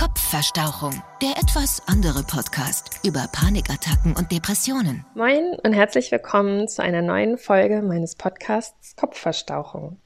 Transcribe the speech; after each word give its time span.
Kopfverstauchung, 0.00 1.02
der 1.20 1.32
etwas 1.32 1.82
andere 1.86 2.22
Podcast 2.22 3.00
über 3.04 3.28
Panikattacken 3.32 4.16
und 4.16 4.32
Depressionen. 4.32 5.04
Moin 5.14 5.58
und 5.62 5.74
herzlich 5.74 6.10
willkommen 6.10 6.68
zu 6.68 6.82
einer 6.82 7.02
neuen 7.02 7.36
Folge 7.36 7.82
meines 7.82 8.16
Podcasts 8.16 8.96
Kopfverstauchung. 8.96 9.98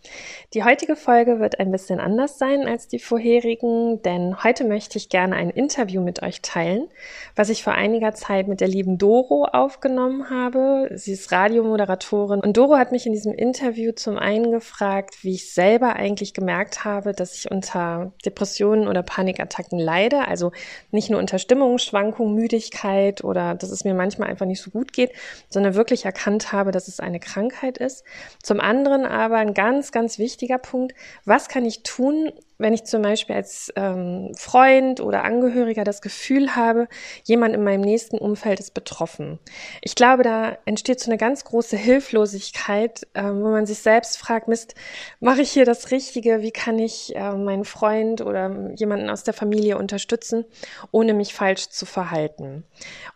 Die 0.53 0.65
heutige 0.65 0.97
Folge 0.97 1.39
wird 1.39 1.61
ein 1.61 1.71
bisschen 1.71 2.01
anders 2.01 2.39
sein 2.39 2.67
als 2.67 2.89
die 2.89 2.99
vorherigen, 2.99 4.03
denn 4.03 4.43
heute 4.43 4.65
möchte 4.65 4.99
ich 4.99 5.11
gerne 5.11 5.37
ein 5.37 5.51
Interview 5.51 6.03
mit 6.03 6.25
euch 6.25 6.43
teilen, 6.43 6.89
was 7.37 7.49
ich 7.49 7.63
vor 7.63 7.75
einiger 7.75 8.15
Zeit 8.15 8.49
mit 8.49 8.61
der 8.61 8.67
lieben 8.67 8.99
Doro 8.99 9.45
aufgenommen 9.45 10.29
habe. 10.29 10.91
Sie 10.95 11.13
ist 11.13 11.31
Radiomoderatorin 11.31 12.41
und 12.41 12.57
Doro 12.57 12.79
hat 12.79 12.91
mich 12.91 13.07
in 13.07 13.13
diesem 13.13 13.33
Interview 13.33 13.93
zum 13.93 14.19
einen 14.19 14.51
gefragt, 14.51 15.23
wie 15.23 15.35
ich 15.35 15.53
selber 15.53 15.95
eigentlich 15.95 16.35
gemerkt 16.35 16.85
habe, 16.85 17.13
dass 17.13 17.37
ich 17.37 17.49
unter 17.49 18.13
Depressionen 18.25 18.89
oder 18.89 19.05
Panikattacken 19.05 19.84
leide. 19.85 20.27
Also 20.27 20.53
nicht 20.91 21.11
nur 21.11 21.21
unter 21.21 21.39
Stimmungsschwankungen, 21.39 22.35
Müdigkeit 22.35 23.23
oder 23.23 23.55
dass 23.55 23.71
es 23.71 23.85
mir 23.85 23.95
manchmal 23.95 24.29
einfach 24.29 24.47
nicht 24.47 24.63
so 24.63 24.71
gut 24.71 24.93
geht, 24.93 25.13
sondern 25.49 25.75
wirklich 25.75 26.05
erkannt 26.05 26.53
habe, 26.53 26.71
dass 26.71 26.89
es 26.89 27.01
eine 27.01 27.21
Krankheit 27.21 27.79
ist. 27.79 28.05
Zum 28.43 28.61
anderen 28.61 29.05
aber 29.05 29.37
ein 29.37 29.55
ganz, 29.55 29.93
ganz 29.93 30.19
wichtiger 30.19 30.59
Punkt, 30.59 30.95
was 31.25 31.49
kann 31.49 31.65
ich 31.65 31.83
tun, 31.83 32.33
wenn 32.65 32.73
ich 32.73 32.85
zum 32.85 33.03
Beispiel 33.03 33.37
als 33.37 33.71
ähm, 33.77 34.33
Freund 34.39 35.03
oder 35.03 35.23
Angehöriger 35.23 35.85
das 35.85 36.01
Gefühl 36.01 36.57
habe, 36.57 36.89
jemand 37.25 37.55
in 37.55 37.63
meinem 37.63 37.83
nächsten 37.83 38.17
Umfeld 38.17 38.59
ist 38.59 38.73
betroffen. 38.73 39.39
Ich 39.83 39.95
glaube, 39.95 40.23
da 40.23 40.57
entsteht 40.65 40.99
so 40.99 41.11
eine 41.11 41.19
ganz 41.19 41.45
große 41.45 41.77
Hilflosigkeit, 41.77 43.07
ähm, 43.15 43.43
wo 43.43 43.51
man 43.51 43.67
sich 43.67 43.81
selbst 43.81 44.17
fragt, 44.17 44.49
Mist, 44.49 44.75
mache 45.21 45.43
ich 45.43 45.51
hier 45.51 45.67
das 45.67 45.91
Richtige? 45.91 46.41
Wie 46.41 46.53
kann 46.53 46.79
ich 46.79 47.15
äh, 47.15 47.33
meinen 47.33 47.67
Freund 47.67 48.23
oder 48.23 48.71
jemanden 48.77 49.11
aus 49.11 49.25
der 49.25 49.35
Familie 49.35 49.77
unterstützen, 49.77 50.47
ohne 50.91 51.13
mich 51.13 51.35
falsch 51.35 51.69
zu 51.69 51.85
verhalten? 51.85 52.65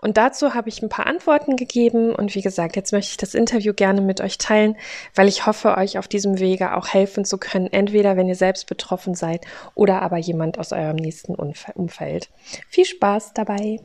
Und 0.02 0.18
dazu 0.18 0.52
habe 0.52 0.68
ich 0.68 0.82
ein 0.82 0.90
paar 0.90 1.06
Antworten 1.06 1.56
gegeben 1.56 2.14
und 2.14 2.34
wie 2.34 2.42
gesagt, 2.42 2.76
jetzt 2.76 2.92
möchte 2.92 3.12
ich 3.12 3.16
das 3.16 3.34
Interview 3.34 3.72
gerne 3.72 4.02
mit 4.02 4.20
euch 4.20 4.36
teilen, 4.36 4.76
weil 5.14 5.26
ich 5.26 5.46
hoffe, 5.46 5.78
euch 5.78 5.96
auf 5.96 6.06
diesem 6.06 6.38
Wege 6.38 6.76
auch 6.76 6.88
helfen 6.88 7.24
zu 7.24 7.38
können, 7.38 7.72
entweder 7.72 8.18
wenn 8.18 8.28
ihr 8.28 8.36
selbst 8.36 8.66
betroffen 8.66 9.14
seid, 9.14 9.37
seid 9.38 9.46
oder 9.74 10.02
aber 10.02 10.18
jemand 10.18 10.58
aus 10.58 10.72
eurem 10.72 10.96
nächsten 10.96 11.34
Umfeld. 11.34 12.30
Viel 12.68 12.84
Spaß 12.84 13.34
dabei! 13.34 13.80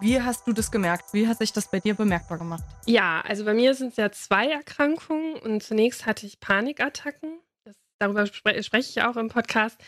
Wie 0.00 0.20
hast 0.20 0.46
du 0.46 0.52
das 0.52 0.70
gemerkt? 0.70 1.14
Wie 1.14 1.28
hat 1.28 1.38
sich 1.38 1.52
das 1.52 1.70
bei 1.70 1.80
dir 1.80 1.94
bemerkbar 1.94 2.38
gemacht? 2.38 2.64
Ja, 2.86 3.22
also 3.26 3.44
bei 3.44 3.54
mir 3.54 3.74
sind 3.74 3.90
es 3.90 3.96
ja 3.96 4.10
zwei 4.10 4.50
Erkrankungen 4.50 5.36
und 5.36 5.62
zunächst 5.62 6.04
hatte 6.04 6.26
ich 6.26 6.40
Panikattacken. 6.40 7.38
Das, 7.64 7.76
darüber 7.98 8.26
spre 8.26 8.60
spreche 8.62 8.90
ich 8.90 9.02
auch 9.02 9.16
im 9.16 9.28
Podcast, 9.28 9.80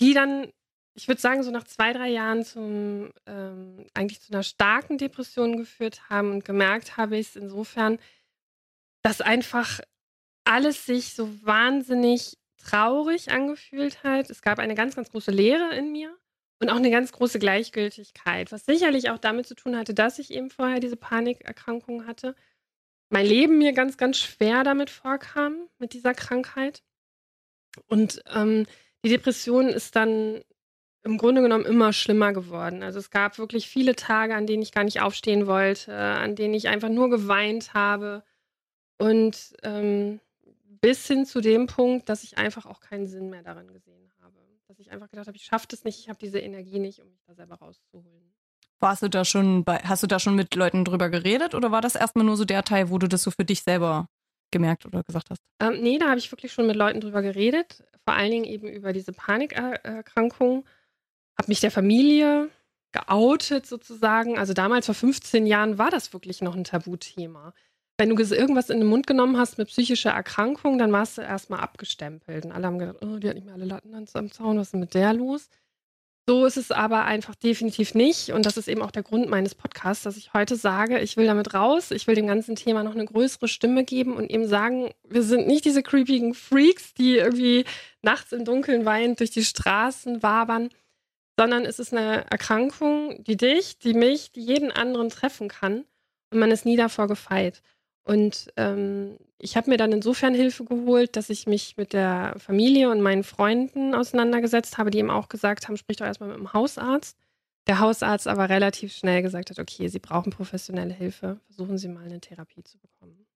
die 0.00 0.14
dann, 0.14 0.50
ich 0.94 1.08
würde 1.08 1.20
sagen, 1.20 1.42
so 1.42 1.50
nach 1.50 1.64
zwei, 1.64 1.92
drei 1.92 2.08
Jahren 2.08 2.42
zum 2.42 3.12
ähm, 3.26 3.86
eigentlich 3.92 4.22
zu 4.22 4.32
einer 4.32 4.42
starken 4.42 4.96
Depression 4.98 5.56
geführt 5.56 6.08
haben 6.08 6.32
und 6.32 6.44
gemerkt 6.44 6.96
habe 6.96 7.18
ich 7.18 7.28
es 7.28 7.36
insofern, 7.36 7.98
dass 9.02 9.20
einfach 9.20 9.80
alles 10.44 10.86
sich 10.86 11.14
so 11.14 11.28
wahnsinnig 11.44 12.38
traurig 12.64 13.30
angefühlt 13.30 14.02
hat. 14.02 14.30
Es 14.30 14.42
gab 14.42 14.58
eine 14.58 14.74
ganz, 14.74 14.96
ganz 14.96 15.10
große 15.10 15.30
Leere 15.30 15.74
in 15.74 15.92
mir 15.92 16.16
und 16.60 16.70
auch 16.70 16.76
eine 16.76 16.90
ganz 16.90 17.12
große 17.12 17.38
Gleichgültigkeit, 17.38 18.52
was 18.52 18.64
sicherlich 18.64 19.10
auch 19.10 19.18
damit 19.18 19.46
zu 19.46 19.54
tun 19.54 19.76
hatte, 19.76 19.94
dass 19.94 20.18
ich 20.18 20.32
eben 20.32 20.50
vorher 20.50 20.80
diese 20.80 20.96
Panikerkrankung 20.96 22.06
hatte. 22.06 22.34
Mein 23.10 23.26
Leben 23.26 23.58
mir 23.58 23.72
ganz, 23.72 23.96
ganz 23.96 24.18
schwer 24.18 24.64
damit 24.64 24.90
vorkam, 24.90 25.68
mit 25.78 25.92
dieser 25.92 26.14
Krankheit. 26.14 26.82
Und 27.86 28.22
ähm, 28.34 28.66
die 29.04 29.10
Depression 29.10 29.68
ist 29.68 29.94
dann 29.96 30.42
im 31.02 31.18
Grunde 31.18 31.42
genommen 31.42 31.66
immer 31.66 31.92
schlimmer 31.92 32.32
geworden. 32.32 32.82
Also 32.82 32.98
es 32.98 33.10
gab 33.10 33.36
wirklich 33.38 33.68
viele 33.68 33.94
Tage, 33.94 34.34
an 34.34 34.46
denen 34.46 34.62
ich 34.62 34.72
gar 34.72 34.84
nicht 34.84 35.02
aufstehen 35.02 35.46
wollte, 35.46 35.94
an 35.94 36.34
denen 36.34 36.54
ich 36.54 36.68
einfach 36.68 36.88
nur 36.88 37.10
geweint 37.10 37.74
habe. 37.74 38.24
Und 38.96 39.54
ähm, 39.62 40.20
bis 40.84 41.06
hin 41.06 41.24
zu 41.24 41.40
dem 41.40 41.66
Punkt, 41.66 42.10
dass 42.10 42.24
ich 42.24 42.36
einfach 42.36 42.66
auch 42.66 42.80
keinen 42.80 43.06
Sinn 43.06 43.30
mehr 43.30 43.42
daran 43.42 43.72
gesehen 43.72 44.12
habe. 44.20 44.34
Dass 44.68 44.78
ich 44.78 44.90
einfach 44.90 45.08
gedacht 45.08 45.26
habe, 45.26 45.36
ich 45.38 45.44
schaffe 45.44 45.66
das 45.70 45.82
nicht, 45.82 45.98
ich 45.98 46.10
habe 46.10 46.18
diese 46.20 46.38
Energie 46.38 46.78
nicht, 46.78 47.00
um 47.00 47.08
mich 47.08 47.22
da 47.26 47.34
selber 47.34 47.54
rauszuholen. 47.54 48.34
Warst 48.80 49.02
du 49.02 49.08
da 49.08 49.24
schon 49.24 49.64
bei, 49.64 49.78
hast 49.78 50.02
du 50.02 50.06
da 50.06 50.18
schon 50.18 50.34
mit 50.34 50.54
Leuten 50.54 50.84
drüber 50.84 51.08
geredet 51.08 51.54
oder 51.54 51.70
war 51.70 51.80
das 51.80 51.94
erstmal 51.94 52.26
nur 52.26 52.36
so 52.36 52.44
der 52.44 52.64
Teil, 52.64 52.90
wo 52.90 52.98
du 52.98 53.08
das 53.08 53.22
so 53.22 53.30
für 53.30 53.46
dich 53.46 53.62
selber 53.62 54.10
gemerkt 54.50 54.84
oder 54.84 55.02
gesagt 55.04 55.30
hast? 55.30 55.40
Ähm, 55.58 55.80
nee, 55.80 55.96
da 55.96 56.10
habe 56.10 56.18
ich 56.18 56.30
wirklich 56.30 56.52
schon 56.52 56.66
mit 56.66 56.76
Leuten 56.76 57.00
drüber 57.00 57.22
geredet. 57.22 57.82
Vor 58.04 58.12
allen 58.12 58.30
Dingen 58.30 58.44
eben 58.44 58.68
über 58.68 58.92
diese 58.92 59.14
Panikerkrankung. 59.14 60.66
Habe 61.38 61.48
mich 61.48 61.60
der 61.60 61.70
Familie 61.70 62.50
geoutet 62.92 63.64
sozusagen. 63.64 64.36
Also 64.36 64.52
damals 64.52 64.84
vor 64.84 64.94
15 64.94 65.46
Jahren 65.46 65.78
war 65.78 65.90
das 65.90 66.12
wirklich 66.12 66.42
noch 66.42 66.54
ein 66.54 66.64
Tabuthema 66.64 67.54
wenn 67.96 68.14
du 68.14 68.20
irgendwas 68.20 68.70
in 68.70 68.80
den 68.80 68.88
Mund 68.88 69.06
genommen 69.06 69.38
hast 69.38 69.58
mit 69.58 69.68
psychischer 69.68 70.10
Erkrankung, 70.10 70.78
dann 70.78 70.92
warst 70.92 71.18
du 71.18 71.22
erstmal 71.22 71.60
abgestempelt. 71.60 72.44
Und 72.44 72.52
alle 72.52 72.66
haben 72.66 72.78
gedacht, 72.78 73.04
oh, 73.04 73.18
die 73.18 73.28
hat 73.28 73.36
nicht 73.36 73.44
mehr 73.44 73.54
alle 73.54 73.66
Latten 73.66 73.94
am 73.94 74.30
Zaun, 74.32 74.58
was 74.58 74.68
ist 74.68 74.72
denn 74.72 74.80
mit 74.80 74.94
der 74.94 75.12
los? 75.12 75.48
So 76.26 76.46
ist 76.46 76.56
es 76.56 76.70
aber 76.70 77.04
einfach 77.04 77.34
definitiv 77.34 77.94
nicht. 77.94 78.30
Und 78.30 78.46
das 78.46 78.56
ist 78.56 78.66
eben 78.66 78.80
auch 78.80 78.90
der 78.90 79.02
Grund 79.02 79.28
meines 79.28 79.54
Podcasts, 79.54 80.04
dass 80.04 80.16
ich 80.16 80.32
heute 80.32 80.56
sage, 80.56 80.98
ich 81.00 81.18
will 81.18 81.26
damit 81.26 81.52
raus, 81.52 81.90
ich 81.90 82.06
will 82.06 82.14
dem 82.14 82.26
ganzen 82.26 82.56
Thema 82.56 82.82
noch 82.82 82.94
eine 82.94 83.04
größere 83.04 83.46
Stimme 83.46 83.84
geben 83.84 84.14
und 84.16 84.30
eben 84.30 84.48
sagen, 84.48 84.90
wir 85.06 85.22
sind 85.22 85.46
nicht 85.46 85.66
diese 85.66 85.82
creepigen 85.82 86.32
Freaks, 86.32 86.94
die 86.94 87.16
irgendwie 87.16 87.66
nachts 88.00 88.32
im 88.32 88.46
Dunkeln 88.46 88.86
weinend 88.86 89.20
durch 89.20 89.32
die 89.32 89.44
Straßen 89.44 90.22
wabern, 90.22 90.70
sondern 91.38 91.66
es 91.66 91.78
ist 91.78 91.92
eine 91.92 92.24
Erkrankung, 92.30 93.22
die 93.24 93.36
dich, 93.36 93.78
die 93.78 93.92
mich, 93.92 94.32
die 94.32 94.42
jeden 94.42 94.72
anderen 94.72 95.10
treffen 95.10 95.48
kann. 95.48 95.84
Und 96.30 96.38
man 96.38 96.50
ist 96.50 96.64
nie 96.64 96.76
davor 96.76 97.06
gefeit. 97.06 97.60
Und 98.04 98.52
ähm, 98.56 99.16
ich 99.38 99.56
habe 99.56 99.70
mir 99.70 99.78
dann 99.78 99.92
insofern 99.92 100.34
Hilfe 100.34 100.64
geholt, 100.64 101.16
dass 101.16 101.30
ich 101.30 101.46
mich 101.46 101.76
mit 101.78 101.94
der 101.94 102.34
Familie 102.38 102.90
und 102.90 103.00
meinen 103.00 103.24
Freunden 103.24 103.94
auseinandergesetzt 103.94 104.76
habe, 104.76 104.90
die 104.90 104.98
eben 104.98 105.10
auch 105.10 105.28
gesagt 105.28 105.66
haben, 105.66 105.76
sprich 105.76 105.96
doch 105.96 106.06
erstmal 106.06 106.28
mit 106.28 106.38
dem 106.38 106.52
Hausarzt. 106.52 107.16
Der 107.66 107.80
Hausarzt 107.80 108.28
aber 108.28 108.50
relativ 108.50 108.92
schnell 108.92 109.22
gesagt 109.22 109.48
hat, 109.48 109.58
okay, 109.58 109.88
Sie 109.88 109.98
brauchen 109.98 110.30
professionelle 110.30 110.92
Hilfe, 110.92 111.40
versuchen 111.46 111.78
Sie 111.78 111.88
mal 111.88 112.04
eine 112.04 112.20
Therapie 112.20 112.62
zu 112.62 112.78
bekommen. 112.78 113.26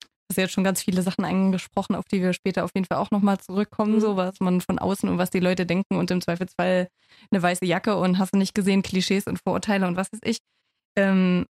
Du 0.00 0.32
hast 0.32 0.38
jetzt 0.38 0.52
schon 0.52 0.64
ganz 0.64 0.82
viele 0.82 1.02
Sachen 1.02 1.26
angesprochen, 1.26 1.94
auf 1.94 2.06
die 2.10 2.22
wir 2.22 2.32
später 2.32 2.64
auf 2.64 2.70
jeden 2.74 2.86
Fall 2.86 2.96
auch 2.96 3.10
nochmal 3.10 3.38
zurückkommen, 3.38 3.96
mhm. 3.96 4.00
so 4.00 4.16
was 4.16 4.40
man 4.40 4.62
von 4.62 4.78
außen 4.78 5.08
und 5.08 5.18
was 5.18 5.30
die 5.30 5.40
Leute 5.40 5.66
denken 5.66 5.96
und 5.96 6.10
im 6.10 6.22
Zweifelsfall 6.22 6.88
eine 7.30 7.42
weiße 7.42 7.66
Jacke 7.66 7.96
und 7.96 8.18
hast 8.18 8.32
du 8.32 8.38
nicht 8.38 8.54
gesehen, 8.54 8.82
Klischees 8.82 9.26
und 9.26 9.38
Vorurteile 9.44 9.86
und 9.86 9.96
was 9.96 10.10
weiß 10.10 10.20
ich. 10.24 10.38
Ähm, 10.96 11.44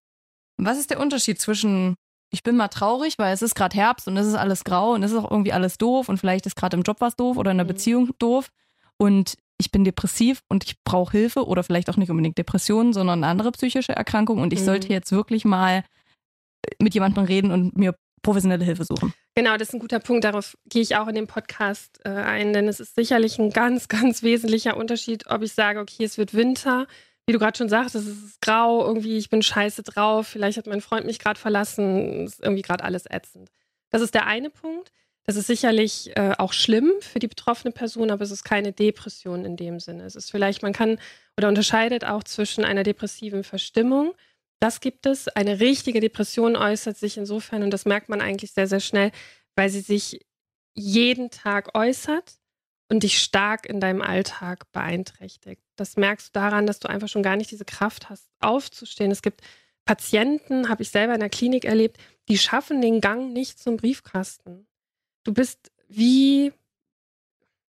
was 0.57 0.77
ist 0.77 0.89
der 0.89 0.99
Unterschied 0.99 1.39
zwischen 1.39 1.95
ich 2.29 2.43
bin 2.43 2.57
mal 2.57 2.67
traurig, 2.67 3.17
weil 3.17 3.33
es 3.33 3.41
ist 3.41 3.55
gerade 3.55 3.75
Herbst 3.75 4.07
und 4.07 4.17
es 4.17 4.27
ist 4.27 4.35
alles 4.35 4.63
grau 4.63 4.93
und 4.93 5.03
es 5.03 5.11
ist 5.11 5.17
auch 5.17 5.31
irgendwie 5.31 5.53
alles 5.53 5.77
doof 5.77 6.09
und 6.09 6.17
vielleicht 6.17 6.45
ist 6.45 6.55
gerade 6.55 6.75
im 6.75 6.83
Job 6.83 6.97
was 6.99 7.15
doof 7.15 7.37
oder 7.37 7.51
in 7.51 7.57
der 7.57 7.65
mhm. 7.65 7.69
Beziehung 7.69 8.09
doof 8.19 8.49
und 8.97 9.37
ich 9.59 9.71
bin 9.71 9.83
depressiv 9.83 10.43
und 10.49 10.63
ich 10.65 10.83
brauche 10.83 11.11
Hilfe 11.17 11.47
oder 11.47 11.63
vielleicht 11.63 11.89
auch 11.89 11.97
nicht 11.97 12.11
unbedingt 12.11 12.37
Depressionen, 12.37 12.93
sondern 12.93 13.23
eine 13.23 13.31
andere 13.31 13.51
psychische 13.51 13.93
Erkrankung 13.93 14.39
und 14.39 14.53
ich 14.53 14.59
mhm. 14.59 14.65
sollte 14.65 14.89
jetzt 14.89 15.11
wirklich 15.11 15.45
mal 15.45 15.83
mit 16.79 16.93
jemandem 16.93 17.23
reden 17.23 17.51
und 17.51 17.77
mir 17.77 17.95
professionelle 18.21 18.65
Hilfe 18.65 18.83
suchen. 18.83 19.13
Genau, 19.35 19.55
das 19.55 19.69
ist 19.69 19.75
ein 19.75 19.79
guter 19.79 19.99
Punkt. 19.99 20.23
Darauf 20.23 20.57
gehe 20.67 20.81
ich 20.81 20.95
auch 20.95 21.07
in 21.07 21.15
dem 21.15 21.27
Podcast 21.27 21.99
äh, 22.03 22.09
ein, 22.09 22.53
denn 22.53 22.67
es 22.67 22.79
ist 22.79 22.95
sicherlich 22.95 23.39
ein 23.39 23.51
ganz, 23.51 23.87
ganz 23.87 24.21
wesentlicher 24.23 24.75
Unterschied, 24.75 25.27
ob 25.27 25.43
ich 25.43 25.53
sage, 25.53 25.79
okay, 25.79 26.03
es 26.03 26.17
wird 26.17 26.33
Winter 26.33 26.87
wie 27.27 27.33
du 27.33 27.39
gerade 27.39 27.57
schon 27.57 27.69
sagst, 27.69 27.93
es 27.93 28.07
ist 28.07 28.41
grau, 28.41 28.85
irgendwie, 28.85 29.17
ich 29.17 29.29
bin 29.29 29.41
scheiße 29.41 29.83
drauf, 29.83 30.27
vielleicht 30.27 30.57
hat 30.57 30.65
mein 30.65 30.81
Freund 30.81 31.05
mich 31.05 31.19
gerade 31.19 31.39
verlassen, 31.39 32.25
ist 32.25 32.41
irgendwie 32.41 32.61
gerade 32.61 32.85
alles 32.85 33.05
ätzend. 33.09 33.51
Das 33.89 34.01
ist 34.01 34.13
der 34.13 34.25
eine 34.25 34.49
Punkt. 34.49 34.91
Das 35.25 35.35
ist 35.35 35.47
sicherlich 35.47 36.15
äh, 36.15 36.35
auch 36.37 36.53
schlimm 36.53 36.89
für 37.01 37.19
die 37.19 37.27
betroffene 37.27 37.73
Person, 37.73 38.11
aber 38.11 38.23
es 38.23 38.31
ist 38.31 38.45
keine 38.45 38.71
Depression 38.71 39.43
in 39.43 39.57
dem 39.57 39.81
Sinne. 39.81 40.05
Es 40.05 40.15
ist 40.15 40.31
vielleicht, 40.31 40.63
man 40.63 40.71
kann 40.71 40.99
oder 41.35 41.49
unterscheidet 41.49 42.05
auch 42.05 42.23
zwischen 42.23 42.63
einer 42.63 42.83
depressiven 42.83 43.43
Verstimmung. 43.43 44.13
Das 44.61 44.79
gibt 44.79 45.05
es. 45.05 45.27
Eine 45.27 45.59
richtige 45.59 45.99
Depression 45.99 46.55
äußert 46.55 46.95
sich 46.95 47.17
insofern, 47.17 47.61
und 47.61 47.71
das 47.71 47.83
merkt 47.83 48.07
man 48.07 48.21
eigentlich 48.21 48.53
sehr, 48.53 48.67
sehr 48.67 48.79
schnell, 48.79 49.11
weil 49.57 49.69
sie 49.69 49.81
sich 49.81 50.25
jeden 50.73 51.29
Tag 51.29 51.75
äußert 51.77 52.35
und 52.89 53.03
dich 53.03 53.19
stark 53.19 53.65
in 53.65 53.81
deinem 53.81 54.01
Alltag 54.01 54.71
beeinträchtigt. 54.71 55.66
Das 55.77 55.95
merkst 55.95 56.29
du 56.29 56.39
daran, 56.39 56.65
dass 56.67 56.79
du 56.79 56.89
einfach 56.89 57.07
schon 57.07 57.23
gar 57.23 57.37
nicht 57.37 57.51
diese 57.51 57.65
Kraft 57.65 58.09
hast, 58.09 58.27
aufzustehen. 58.39 59.11
Es 59.11 59.21
gibt 59.21 59.41
Patienten, 59.85 60.69
habe 60.69 60.83
ich 60.83 60.89
selber 60.89 61.13
in 61.13 61.21
der 61.21 61.29
Klinik 61.29 61.63
erlebt, 61.63 61.97
die 62.27 62.37
schaffen 62.37 62.81
den 62.81 62.99
Gang 62.99 63.31
nicht 63.31 63.59
zum 63.59 63.77
Briefkasten. 63.77 64.67
Du 65.23 65.33
bist 65.33 65.71
wie, 65.87 66.51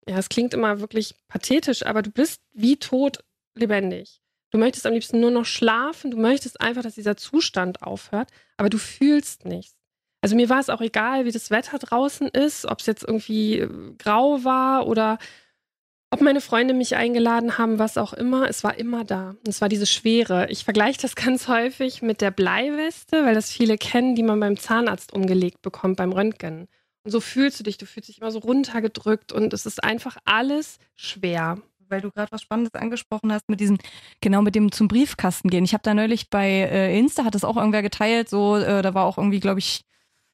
ja, 0.09 0.19
es 0.19 0.29
klingt 0.29 0.53
immer 0.53 0.81
wirklich 0.81 1.15
pathetisch, 1.29 1.87
aber 1.87 2.03
du 2.03 2.11
bist 2.11 2.43
wie 2.53 2.77
tot 2.77 3.25
lebendig. 3.55 4.21
Du 4.51 4.59
möchtest 4.59 4.87
am 4.87 4.95
liebsten 4.95 5.21
nur 5.21 5.31
noch 5.31 5.45
schlafen, 5.45 6.11
du 6.11 6.17
möchtest 6.17 6.61
einfach, 6.61 6.83
dass 6.83 6.95
dieser 6.95 7.17
Zustand 7.17 7.83
aufhört, 7.83 8.31
aber 8.57 8.71
du 8.71 8.79
fühlst 8.79 9.45
nichts. 9.45 9.77
Also 10.21 10.35
mir 10.35 10.49
war 10.49 10.59
es 10.59 10.71
auch 10.71 10.81
egal, 10.81 11.27
wie 11.27 11.31
das 11.31 11.51
Wetter 11.51 11.79
draußen 11.79 12.29
ist, 12.29 12.67
ob 12.67 12.81
es 12.81 12.87
jetzt 12.87 13.05
irgendwie 13.05 13.61
äh, 13.61 13.95
grau 13.99 14.43
war 14.43 14.87
oder 14.87 15.19
ob 16.11 16.21
meine 16.21 16.41
Freunde 16.41 16.75
mich 16.75 16.97
eingeladen 16.97 17.59
haben, 17.59 17.79
was 17.79 17.99
auch 17.99 18.13
immer, 18.13 18.49
es 18.49 18.65
war 18.65 18.79
immer 18.79 19.05
da. 19.05 19.37
Es 19.47 19.61
war 19.61 19.69
diese 19.69 19.87
Schwere. 19.87 20.49
Ich 20.51 20.65
vergleiche 20.65 21.01
das 21.01 21.15
ganz 21.17 21.49
häufig 21.49 22.03
mit 22.03 22.21
der 22.21 22.31
Bleiweste, 22.31 23.25
weil 23.25 23.35
das 23.35 23.51
viele 23.51 23.77
kennen, 23.77 24.15
die 24.15 24.23
man 24.23 24.41
beim 24.41 24.57
Zahnarzt 24.57 25.13
umgelegt 25.13 25.63
bekommt, 25.63 25.97
beim 25.97 26.13
Röntgen. 26.13 26.69
Und 27.05 27.11
so 27.11 27.21
fühlst 27.21 27.61
du 27.61 27.65
dich, 27.65 27.79
du 27.79 27.87
fühlst 27.87 28.09
dich 28.09 28.21
immer 28.21 28.31
so 28.31 28.41
runtergedrückt 28.41 29.33
und 29.33 29.53
es 29.53 29.67
ist 29.67 29.83
einfach 29.83 30.17
alles 30.25 30.79
schwer 30.95 31.59
weil 31.91 32.01
du 32.01 32.11
gerade 32.11 32.31
was 32.33 32.43
Spannendes 32.43 32.75
angesprochen 32.75 33.33
hast 33.33 33.49
mit 33.49 33.61
diesem, 33.61 33.79
genau 34.21 34.43
mit 34.43 34.55
dem 34.55 34.73
zum 34.73 34.89
Briefkasten 34.89 35.51
gehen. 35.51 35.65
Ich 35.65 35.73
habe 35.73 35.83
da 35.83 35.95
neulich 35.95 36.31
bei 36.31 36.49
äh, 36.49 36.99
Insta, 36.99 37.25
hat 37.25 37.35
das 37.35 37.45
auch 37.45 37.57
irgendwer 37.57 37.83
geteilt, 37.83 38.29
so, 38.29 38.57
äh, 38.57 38.83
da 38.83 38.95
war 38.95 39.05
auch 39.05 39.19
irgendwie, 39.19 39.41
glaube 39.41 39.61
ich, 39.61 39.85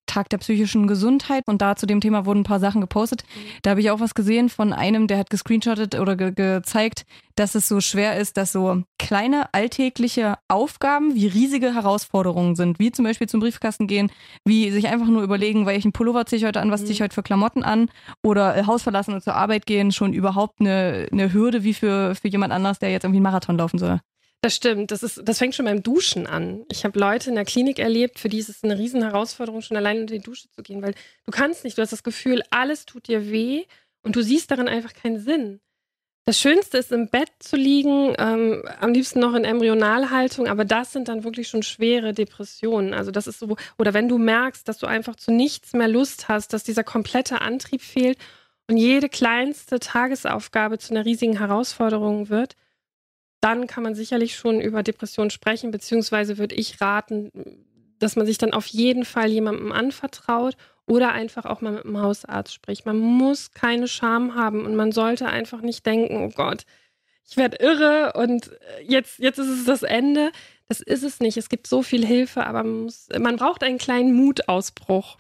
Tag 0.07 0.29
der 0.29 0.39
psychischen 0.39 0.87
Gesundheit 0.87 1.45
und 1.47 1.63
da 1.63 1.77
zu 1.77 1.87
dem 1.87 2.01
Thema 2.01 2.27
wurden 2.27 2.41
ein 2.41 2.45
paar 2.45 2.61
Sachen 2.61 2.81
gepostet. 2.81 3.25
Da 3.63 3.71
habe 3.71 3.81
ich 3.81 3.91
auch 3.91 4.01
was 4.01 4.15
gesehen 4.15 4.49
von 4.49 4.73
einem, 4.73 5.07
der 5.07 5.19
hat 5.19 5.31
gescreenshottet 5.31 5.99
oder 5.99 6.17
ge 6.17 6.33
gezeigt, 6.35 7.05
dass 7.37 7.55
es 7.55 7.69
so 7.69 7.81
schwer 7.81 8.17
ist, 8.19 8.37
dass 8.37 8.53
so 8.53 8.83
kleine 8.99 9.53
alltägliche 9.53 10.37
Aufgaben 10.49 11.15
wie 11.15 11.27
riesige 11.27 11.75
Herausforderungen 11.75 12.55
sind, 12.55 12.79
wie 12.79 12.93
zum 12.93 13.05
Beispiel 13.05 13.29
zum 13.29 13.41
Briefkasten 13.41 13.87
gehen, 13.87 14.11
wie 14.45 14.71
sich 14.71 14.89
einfach 14.89 15.09
nur 15.09 15.23
überlegen, 15.23 15.67
welchen 15.67 15.93
Pullover 15.93 16.27
ziehe 16.27 16.39
ich 16.39 16.45
heute 16.45 16.61
an, 16.61 16.71
was 16.71 16.83
ziehe 16.83 16.93
ich 16.93 17.01
mhm. 17.01 17.05
heute 17.05 17.15
für 17.15 17.23
Klamotten 17.23 17.63
an 17.63 17.91
oder 18.23 18.57
äh, 18.57 18.67
Haus 18.67 18.83
verlassen 18.83 19.15
und 19.15 19.23
zur 19.23 19.35
Arbeit 19.35 19.67
gehen, 19.67 19.93
schon 19.93 20.13
überhaupt 20.13 20.61
eine, 20.61 21.09
eine 21.11 21.33
Hürde 21.33 21.65
wie 21.65 21.75
für, 21.75 22.15
für 22.15 22.29
jemand 22.29 22.53
anders, 22.53 22.79
der 22.79 22.91
jetzt 22.91 23.05
irgendwie 23.05 23.19
einen 23.19 23.25
Marathon 23.25 23.59
laufen 23.59 23.79
soll. 23.79 24.01
Das 24.45 24.55
stimmt. 24.55 24.91
Das, 24.91 25.03
ist, 25.03 25.23
das 25.25 25.39
fängt 25.39 25.55
schon 25.55 25.65
beim 25.65 25.83
Duschen 25.83 26.27
an. 26.27 26.67
Ich 26.71 26.85
habe 26.85 26.99
Leute 26.99 27.31
in 27.31 27.35
der 27.35 27.47
Klinik 27.47 27.79
erlebt, 27.79 28.19
für 28.19 28.29
die 28.29 28.37
ist 28.37 28.51
es 28.51 28.63
eine 28.63 28.77
Herausforderung, 28.77 29.63
schon 29.63 29.79
allein 29.79 30.03
unter 30.03 30.13
die 30.13 30.21
Dusche 30.21 30.51
zu 30.51 30.63
gehen, 30.63 30.83
weil 30.83 30.93
du 31.25 31.31
kannst 31.31 31.65
nicht, 31.65 31.79
du 31.79 31.81
hast 31.83 31.95
das 31.95 32.03
Gefühl, 32.03 32.43
alles 32.51 32.85
tut 32.85 33.09
dir 33.09 33.31
weh 33.31 33.65
und 34.03 34.17
du 34.17 34.23
siehst 34.23 34.51
darin 34.51 34.69
einfach 34.69 34.93
keinen 34.93 35.19
Sinn. 35.19 35.61
Das 36.27 36.39
Schönste 36.39 36.77
ist, 36.77 36.93
im 36.93 37.09
Bett 37.09 37.31
zu 37.39 37.57
liegen, 37.57 38.13
ähm, 38.19 38.63
am 38.81 38.93
liebsten 38.93 39.19
noch 39.21 39.33
in 39.33 39.47
Embryonalhaltung, 39.47 40.47
aber 40.47 40.67
das 40.67 40.93
sind 40.93 41.09
dann 41.09 41.25
wirklich 41.25 41.49
schon 41.49 41.63
schwere 41.63 42.13
Depressionen. 42.13 42.93
Also 42.93 43.11
das 43.11 43.27
ist 43.27 43.39
so, 43.39 43.57
oder 43.79 43.95
wenn 43.95 44.11
du 44.11 44.19
merkst, 44.19 44.69
dass 44.69 44.77
du 44.77 44.87
einfach 44.87 45.17
zu 45.17 45.33
nichts 45.33 45.73
mehr 45.73 45.89
Lust 45.89 46.29
hast, 46.29 46.53
dass 46.53 46.65
dieser 46.65 46.85
komplette 46.85 47.41
Antrieb 47.41 47.81
fehlt 47.81 48.19
und 48.69 48.77
jede 48.77 49.09
kleinste 49.09 49.81
Tagesaufgabe 49.81 50.77
zu 50.77 50.93
einer 50.93 51.07
riesigen 51.07 51.39
Herausforderung 51.39 52.29
wird, 52.29 52.57
dann 53.45 53.67
kann 53.67 53.83
man 53.83 53.95
sicherlich 53.95 54.37
schon 54.37 54.59
über 54.59 54.83
Depressionen 54.83 55.29
sprechen, 55.29 55.71
beziehungsweise 55.71 56.39
würde 56.39 56.55
ich 56.55 56.81
raten, 56.81 57.31
dass 57.99 58.17
man 58.17 58.25
sich 58.25 58.39
dann 58.39 58.55
auf 58.55 58.67
jeden 58.67 59.05
Fall 59.05 59.29
jemandem 59.29 59.71
anvertraut 59.71 60.57
oder 60.87 61.13
einfach 61.13 61.45
auch 61.45 61.61
mal 61.61 61.73
mit 61.73 61.85
dem 61.85 62.01
Hausarzt 62.01 62.55
spricht. 62.55 62.87
Man 62.87 62.99
muss 62.99 63.53
keine 63.53 63.87
Scham 63.87 64.35
haben 64.35 64.65
und 64.65 64.77
man 64.77 64.93
sollte 64.93 65.27
einfach 65.27 65.61
nicht 65.61 65.85
denken, 65.85 66.25
oh 66.25 66.31
Gott, 66.35 66.65
ich 67.29 67.37
werde 67.37 67.59
irre 67.59 68.15
und 68.15 68.51
jetzt, 68.83 69.19
jetzt 69.19 69.39
ist 69.39 69.49
es 69.49 69.67
das 69.67 69.83
Ende. 69.83 70.33
Das 70.67 70.81
ist 70.81 71.03
es 71.03 71.21
nicht. 71.21 71.37
Es 71.37 71.51
gibt 71.51 71.67
so 71.67 71.83
viel 71.83 72.07
Hilfe, 72.07 72.47
aber 72.47 72.63
man, 72.63 72.85
muss, 72.85 73.09
man 73.19 73.37
braucht 73.37 73.63
einen 73.63 73.77
kleinen 73.77 74.15
Mutausbruch. 74.15 75.19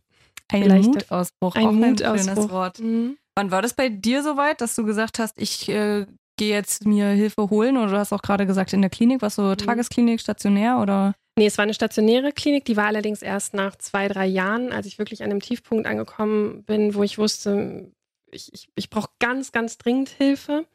Ein 0.50 0.82
Mutausbruch, 0.82 1.56
ein 1.56 1.66
auch 1.66 1.72
Mutausbruch. 1.72 2.10
ein 2.10 2.36
schönes 2.36 2.50
Wort. 2.50 2.78
Mhm. 2.78 3.18
Wann 3.34 3.50
war 3.50 3.60
das 3.60 3.74
bei 3.74 3.90
dir 3.90 4.22
soweit, 4.22 4.62
dass 4.62 4.74
du 4.74 4.84
gesagt 4.84 5.18
hast, 5.18 5.38
ich 5.38 5.68
äh, 5.68 6.06
gehe 6.36 6.54
jetzt 6.54 6.86
mir 6.86 7.08
Hilfe 7.08 7.50
holen 7.50 7.76
oder 7.76 7.88
du 7.88 7.98
hast 7.98 8.12
auch 8.12 8.22
gerade 8.22 8.46
gesagt 8.46 8.72
in 8.72 8.80
der 8.80 8.90
Klinik, 8.90 9.22
was 9.22 9.36
so 9.36 9.42
mhm. 9.42 9.56
Tagesklinik, 9.56 10.20
stationär 10.20 10.78
oder? 10.78 11.14
Nee, 11.36 11.46
es 11.46 11.58
war 11.58 11.64
eine 11.64 11.74
stationäre 11.74 12.32
Klinik, 12.32 12.64
die 12.64 12.76
war 12.76 12.86
allerdings 12.86 13.20
erst 13.20 13.54
nach 13.54 13.76
zwei, 13.76 14.06
drei 14.08 14.26
Jahren, 14.26 14.72
als 14.72 14.86
ich 14.86 14.98
wirklich 14.98 15.22
an 15.22 15.30
dem 15.30 15.40
Tiefpunkt 15.40 15.86
angekommen 15.86 16.62
bin, 16.64 16.94
wo 16.94 17.02
ich 17.02 17.18
wusste, 17.18 17.90
ich, 18.30 18.52
ich, 18.52 18.68
ich 18.76 18.90
brauche 18.90 19.10
ganz, 19.18 19.50
ganz 19.50 19.76
dringend 19.78 20.10
Hilfe. 20.10 20.66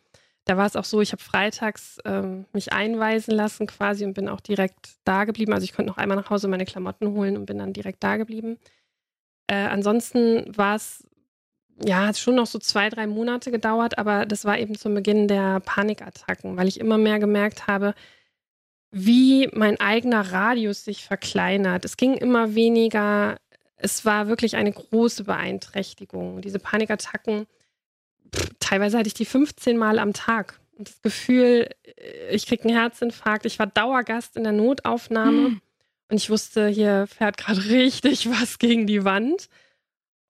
Da 0.46 0.58
war 0.58 0.66
es 0.66 0.76
auch 0.76 0.84
so, 0.84 1.00
ich 1.00 1.12
habe 1.12 1.22
freitags 1.22 2.00
ähm, 2.06 2.46
mich 2.54 2.74
einweisen 2.74 3.36
lassen 3.36 3.68
quasi 3.68 4.04
und 4.04 4.16
bin 4.16 4.28
auch 4.28 4.42
direkt 4.42 4.96
da 5.04 5.26
geblieben. 5.26 5.54
Also 5.54 5.64
ich 5.64 5.74
konnte 5.74 5.92
noch 5.92 5.98
einmal 5.98 6.18
nach 6.18 6.30
Hause 6.30 6.48
meine 6.48 6.66
Klamotten 6.66 7.10
holen 7.12 7.38
und 7.38 7.46
bin 7.46 7.60
dann 7.60 7.72
direkt 7.72 8.04
da 8.04 8.18
geblieben. 8.18 8.58
Äh, 9.48 9.68
ansonsten 9.68 10.46
war 10.58 10.76
es 10.76 11.08
ja, 11.84 12.08
hat 12.08 12.18
schon 12.18 12.36
noch 12.36 12.48
so 12.48 12.60
zwei, 12.60 12.90
drei 12.90 13.08
Monate 13.08 13.52
gedauert, 13.52 13.98
aber 13.98 14.26
das 14.26 14.46
war 14.46 14.58
eben 14.60 14.76
zum 14.76 14.94
Beginn 14.94 15.28
der 15.28 15.60
Panikattacken, 15.62 16.58
weil 16.58 16.68
ich 16.68 16.80
immer 16.80 16.98
mehr 16.98 17.20
gemerkt 17.20 17.68
habe, 17.68 17.94
wie 18.92 19.50
mein 19.54 19.80
eigener 19.80 20.32
Radius 20.32 20.84
sich 20.84 21.06
verkleinert. 21.06 21.86
Es 21.86 21.96
ging 21.96 22.16
immer 22.16 22.56
weniger. 22.56 23.38
Es 23.76 24.04
war 24.04 24.28
wirklich 24.28 24.56
eine 24.56 24.72
große 24.72 25.24
Beeinträchtigung. 25.24 26.42
Diese 26.42 26.60
Panikattacken, 26.60 27.46
pff, 28.36 28.50
teilweise 28.60 28.98
hatte 28.98 29.08
ich 29.08 29.14
die 29.14 29.26
15 29.26 29.78
Mal 29.78 30.00
am 30.00 30.14
Tag. 30.14 30.60
Und 30.78 30.90
das 30.90 31.02
Gefühl, 31.02 31.70
äh, 31.84 32.36
ich 32.36 32.48
kriege 32.48 32.64
einen 32.64 32.78
Herzinfarkt. 32.78 33.46
Ich 33.46 33.60
war 33.60 33.68
Dauergast 33.68 34.36
in 34.36 34.44
der 34.44 34.54
Notaufnahme. 34.54 35.50
Mhm. 35.50 35.62
Und 36.10 36.18
ich 36.18 36.30
wusste, 36.30 36.68
hier 36.68 37.06
fährt 37.08 37.38
gerade 37.38 37.64
richtig 37.70 38.30
was 38.30 38.58
gegen 38.58 38.88
die 38.88 39.06
Wand. 39.06 39.50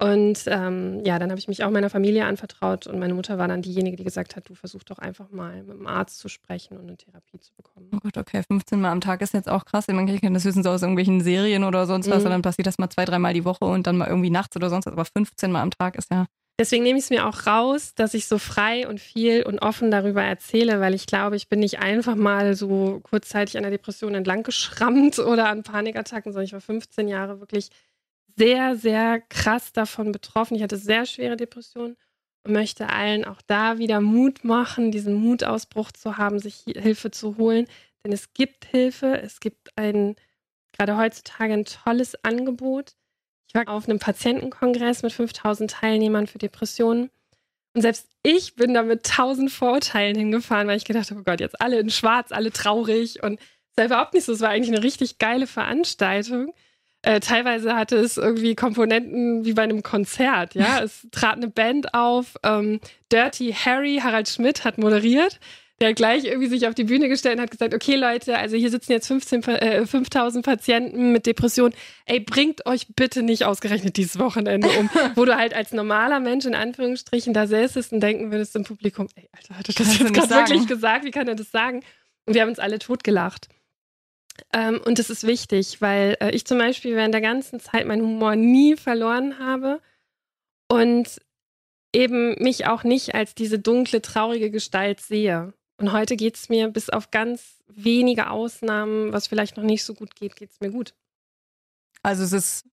Und 0.01 0.43
ähm, 0.47 1.01
ja, 1.03 1.19
dann 1.19 1.29
habe 1.29 1.39
ich 1.39 1.49
mich 1.49 1.63
auch 1.65 1.69
meiner 1.71 1.89
Familie 1.89 2.25
anvertraut 2.25 2.87
und 2.87 2.99
meine 2.99 3.13
Mutter 3.13 3.37
war 3.37 3.49
dann 3.49 3.61
diejenige, 3.61 3.97
die 3.97 4.05
gesagt 4.05 4.37
hat, 4.37 4.47
du 4.47 4.55
versuch 4.55 4.83
doch 4.83 4.97
einfach 4.97 5.29
mal 5.29 5.61
mit 5.63 5.77
dem 5.77 5.87
Arzt 5.87 6.19
zu 6.19 6.29
sprechen 6.29 6.77
und 6.77 6.83
eine 6.83 6.95
Therapie 6.95 7.37
zu 7.39 7.51
bekommen. 7.57 7.89
Oh 7.93 7.97
Gott, 8.01 8.17
okay, 8.17 8.41
15 8.47 8.79
Mal 8.79 8.91
am 8.91 9.01
Tag 9.01 9.21
ist 9.21 9.33
jetzt 9.33 9.49
auch 9.49 9.65
krass. 9.65 9.87
Man 9.89 10.07
kennt 10.07 10.35
das 10.35 10.45
höchstens 10.45 10.65
aus 10.67 10.81
irgendwelchen 10.83 11.19
Serien 11.19 11.65
oder 11.65 11.85
sonst 11.85 12.09
was 12.09 12.19
mhm. 12.19 12.25
und 12.25 12.31
dann 12.31 12.41
passiert 12.41 12.67
das 12.67 12.77
mal 12.77 12.89
zwei, 12.89 13.03
dreimal 13.03 13.33
die 13.33 13.43
Woche 13.43 13.65
und 13.65 13.87
dann 13.87 13.97
mal 13.97 14.07
irgendwie 14.07 14.29
nachts 14.29 14.55
oder 14.55 14.69
sonst 14.69 14.85
was. 14.85 14.93
Aber 14.93 15.03
15 15.03 15.51
Mal 15.51 15.61
am 15.61 15.71
Tag 15.71 15.97
ist 15.97 16.09
ja 16.11 16.27
Deswegen 16.59 16.83
nehme 16.83 16.99
ich 16.99 17.05
es 17.05 17.09
mir 17.09 17.25
auch 17.25 17.47
raus, 17.47 17.93
dass 17.95 18.13
ich 18.13 18.27
so 18.27 18.37
frei 18.37 18.85
und 18.85 18.99
viel 18.99 19.43
und 19.43 19.59
offen 19.59 19.91
darüber 19.91 20.21
erzähle, 20.21 20.81
weil 20.81 20.93
ich 20.93 21.05
glaube, 21.05 21.37
ich 21.37 21.47
bin 21.47 21.61
nicht 21.61 21.79
einfach 21.79 22.15
mal 22.15 22.53
so 22.53 22.99
kurzzeitig 23.01 23.55
an 23.55 23.63
der 23.63 23.71
Depression 23.71 24.13
entlang 24.13 24.43
geschrammt 24.43 25.19
oder 25.19 25.47
an 25.47 25.63
Panikattacken, 25.63 26.33
sondern 26.33 26.45
ich 26.45 26.51
war 26.51 26.59
15 26.59 27.07
Jahre 27.07 27.39
wirklich 27.39 27.69
sehr, 28.39 28.77
sehr 28.77 29.19
krass 29.19 29.73
davon 29.73 30.13
betroffen. 30.13 30.55
Ich 30.55 30.63
hatte 30.63 30.77
sehr 30.77 31.05
schwere 31.05 31.35
Depressionen 31.35 31.97
und 32.45 32.53
möchte 32.53 32.87
allen 32.87 33.25
auch 33.25 33.41
da 33.45 33.77
wieder 33.77 33.99
Mut 33.99 34.45
machen, 34.45 34.91
diesen 34.91 35.13
Mutausbruch 35.13 35.91
zu 35.91 36.17
haben, 36.17 36.39
sich 36.39 36.63
Hilfe 36.65 37.11
zu 37.11 37.37
holen. 37.37 37.67
Denn 38.03 38.13
es 38.13 38.33
gibt 38.33 38.63
Hilfe, 38.63 39.21
es 39.21 39.41
gibt 39.41 39.77
ein, 39.77 40.15
gerade 40.71 40.95
heutzutage 40.97 41.53
ein 41.53 41.65
tolles 41.65 42.23
Angebot. 42.23 42.93
Ich 43.47 43.55
war 43.55 43.67
auf 43.67 43.89
einem 43.89 43.99
Patientenkongress 43.99 45.03
mit 45.03 45.11
5000 45.11 45.69
Teilnehmern 45.69 46.27
für 46.27 46.37
Depressionen. 46.37 47.09
Und 47.75 47.81
selbst 47.81 48.07
ich 48.23 48.55
bin 48.55 48.73
da 48.73 48.83
mit 48.83 49.05
tausend 49.05 49.51
Vorurteilen 49.51 50.15
hingefahren, 50.15 50.67
weil 50.67 50.77
ich 50.77 50.85
gedacht 50.85 51.11
habe, 51.11 51.19
oh 51.19 51.23
Gott, 51.23 51.41
jetzt 51.41 51.59
alle 51.59 51.79
in 51.79 51.89
schwarz, 51.89 52.31
alle 52.31 52.51
traurig. 52.51 53.21
Und 53.21 53.39
es 53.71 53.77
war 53.77 53.85
überhaupt 53.85 54.13
nicht 54.13 54.23
so. 54.23 54.31
Es 54.31 54.39
war 54.39 54.49
eigentlich 54.49 54.73
eine 54.73 54.83
richtig 54.83 55.17
geile 55.17 55.45
Veranstaltung. 55.45 56.53
Äh, 57.01 57.21
teilweise 57.21 57.75
hatte 57.75 57.95
es 57.97 58.17
irgendwie 58.17 58.55
Komponenten 58.55 59.45
wie 59.45 59.53
bei 59.53 59.63
einem 59.63 59.83
Konzert. 59.83 60.53
Ja, 60.55 60.79
es 60.83 61.07
trat 61.11 61.37
eine 61.37 61.47
Band 61.47 61.93
auf. 61.93 62.35
Ähm, 62.43 62.79
Dirty 63.11 63.53
Harry, 63.53 64.01
Harald 64.03 64.27
Schmidt 64.27 64.65
hat 64.65 64.77
moderiert. 64.77 65.39
Der 65.81 65.93
gleich 65.93 66.25
irgendwie 66.25 66.49
sich 66.49 66.67
auf 66.67 66.75
die 66.75 66.83
Bühne 66.83 67.07
gestellt 67.07 67.37
und 67.37 67.41
hat 67.41 67.51
gesagt, 67.51 67.73
okay 67.73 67.95
Leute, 67.95 68.37
also 68.37 68.57
hier 68.57 68.69
sitzen 68.69 68.91
jetzt 68.91 69.07
15, 69.07 69.43
äh, 69.43 69.85
5000 69.85 70.43
Patienten 70.43 71.13
mit 71.13 71.25
Depression. 71.25 71.73
Ey, 72.05 72.19
bringt 72.19 72.65
euch 72.65 72.87
bitte 72.97 73.23
nicht 73.23 73.45
ausgerechnet 73.45 73.95
dieses 73.95 74.19
Wochenende 74.19 74.67
um, 74.77 74.89
wo 75.15 75.23
du 75.23 75.37
halt 75.37 75.53
als 75.53 75.71
normaler 75.71 76.19
Mensch 76.19 76.45
in 76.45 76.53
Anführungsstrichen 76.53 77.33
da 77.33 77.47
säßest 77.47 77.93
und 77.93 78.01
denken 78.01 78.29
würdest 78.29 78.57
im 78.57 78.65
Publikum, 78.65 79.07
ey, 79.15 79.29
Alter, 79.31 79.57
hat 79.57 79.69
er 79.69 79.75
das 79.75 79.99
jetzt 79.99 80.13
gerade 80.13 80.29
wirklich 80.29 80.67
gesagt? 80.67 81.05
Wie 81.05 81.11
kann 81.11 81.29
er 81.29 81.35
das 81.35 81.49
sagen? 81.49 81.79
Und 82.25 82.33
wir 82.33 82.41
haben 82.41 82.49
uns 82.49 82.59
alle 82.59 82.77
totgelacht. 82.79 83.47
Ähm, 84.53 84.81
und 84.85 84.99
das 84.99 85.09
ist 85.09 85.25
wichtig, 85.25 85.81
weil 85.81 86.17
äh, 86.19 86.31
ich 86.31 86.45
zum 86.45 86.57
Beispiel 86.57 86.95
während 86.95 87.13
der 87.13 87.21
ganzen 87.21 87.59
Zeit 87.59 87.85
meinen 87.87 88.03
Humor 88.03 88.35
nie 88.35 88.75
verloren 88.75 89.39
habe 89.39 89.81
und 90.69 91.19
eben 91.93 92.35
mich 92.41 92.67
auch 92.67 92.83
nicht 92.83 93.15
als 93.15 93.35
diese 93.35 93.59
dunkle, 93.59 94.01
traurige 94.01 94.51
Gestalt 94.51 95.01
sehe. 95.01 95.53
Und 95.77 95.91
heute 95.91 96.15
geht 96.15 96.35
es 96.35 96.49
mir 96.49 96.67
bis 96.67 96.89
auf 96.89 97.09
ganz 97.11 97.59
wenige 97.67 98.29
Ausnahmen, 98.29 99.13
was 99.13 99.27
vielleicht 99.27 99.57
noch 99.57 99.63
nicht 99.63 99.83
so 99.83 99.93
gut 99.93 100.15
geht, 100.15 100.35
geht 100.35 100.51
es 100.51 100.59
mir 100.59 100.71
gut. 100.71 100.93
Also 102.03 102.23
es 102.23 102.33
ist 102.33 102.65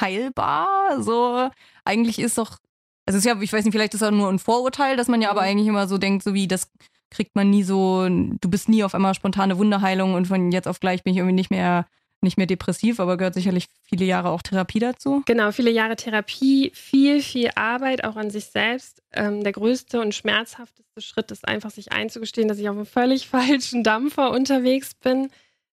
heilbar. 0.00 1.02
So 1.02 1.50
eigentlich 1.84 2.18
ist 2.18 2.38
doch, 2.38 2.58
also 3.06 3.18
es 3.18 3.24
ist 3.24 3.24
ja, 3.24 3.40
ich 3.40 3.52
weiß 3.52 3.64
nicht, 3.64 3.72
vielleicht 3.72 3.94
ist 3.94 4.00
das 4.00 4.08
auch 4.08 4.16
nur 4.16 4.28
ein 4.28 4.38
Vorurteil, 4.38 4.96
dass 4.96 5.08
man 5.08 5.20
ja 5.20 5.30
aber 5.30 5.42
mhm. 5.42 5.48
eigentlich 5.48 5.68
immer 5.68 5.88
so 5.88 5.98
denkt, 5.98 6.22
so 6.22 6.34
wie 6.34 6.48
das 6.48 6.70
kriegt 7.10 7.36
man 7.36 7.50
nie 7.50 7.62
so, 7.62 8.08
du 8.08 8.50
bist 8.50 8.68
nie 8.68 8.84
auf 8.84 8.94
einmal 8.94 9.14
spontane 9.14 9.58
Wunderheilung 9.58 10.14
und 10.14 10.26
von 10.26 10.52
jetzt 10.52 10.68
auf 10.68 10.80
gleich 10.80 11.02
bin 11.04 11.12
ich 11.12 11.18
irgendwie 11.18 11.34
nicht 11.34 11.50
mehr 11.50 11.86
nicht 12.24 12.36
mehr 12.36 12.46
depressiv, 12.46 12.98
aber 12.98 13.16
gehört 13.16 13.34
sicherlich 13.34 13.66
viele 13.82 14.04
Jahre 14.04 14.30
auch 14.30 14.42
Therapie 14.42 14.80
dazu. 14.80 15.22
Genau, 15.26 15.52
viele 15.52 15.70
Jahre 15.70 15.94
Therapie, 15.94 16.72
viel, 16.74 17.22
viel 17.22 17.50
Arbeit 17.54 18.02
auch 18.02 18.16
an 18.16 18.30
sich 18.30 18.46
selbst. 18.46 19.02
Ähm, 19.12 19.44
der 19.44 19.52
größte 19.52 20.00
und 20.00 20.14
schmerzhafteste 20.14 21.00
Schritt 21.00 21.30
ist 21.30 21.46
einfach, 21.46 21.70
sich 21.70 21.92
einzugestehen, 21.92 22.48
dass 22.48 22.58
ich 22.58 22.68
auf 22.68 22.76
einem 22.76 22.86
völlig 22.86 23.28
falschen 23.28 23.84
Dampfer 23.84 24.32
unterwegs 24.32 24.94
bin. 24.94 25.30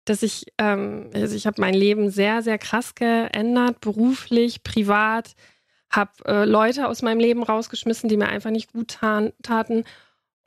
Dass 0.05 0.23
ich, 0.23 0.45
ähm, 0.57 1.11
also 1.13 1.35
ich 1.35 1.45
habe 1.45 1.61
mein 1.61 1.75
Leben 1.75 2.09
sehr, 2.09 2.41
sehr 2.41 2.57
krass 2.57 2.95
geändert, 2.95 3.81
beruflich, 3.81 4.63
privat, 4.63 5.35
habe 5.91 6.11
äh, 6.25 6.45
Leute 6.45 6.87
aus 6.87 7.01
meinem 7.01 7.19
Leben 7.19 7.43
rausgeschmissen, 7.43 8.09
die 8.09 8.17
mir 8.17 8.29
einfach 8.29 8.51
nicht 8.51 8.71
gut 8.71 8.87
taten 8.87 9.83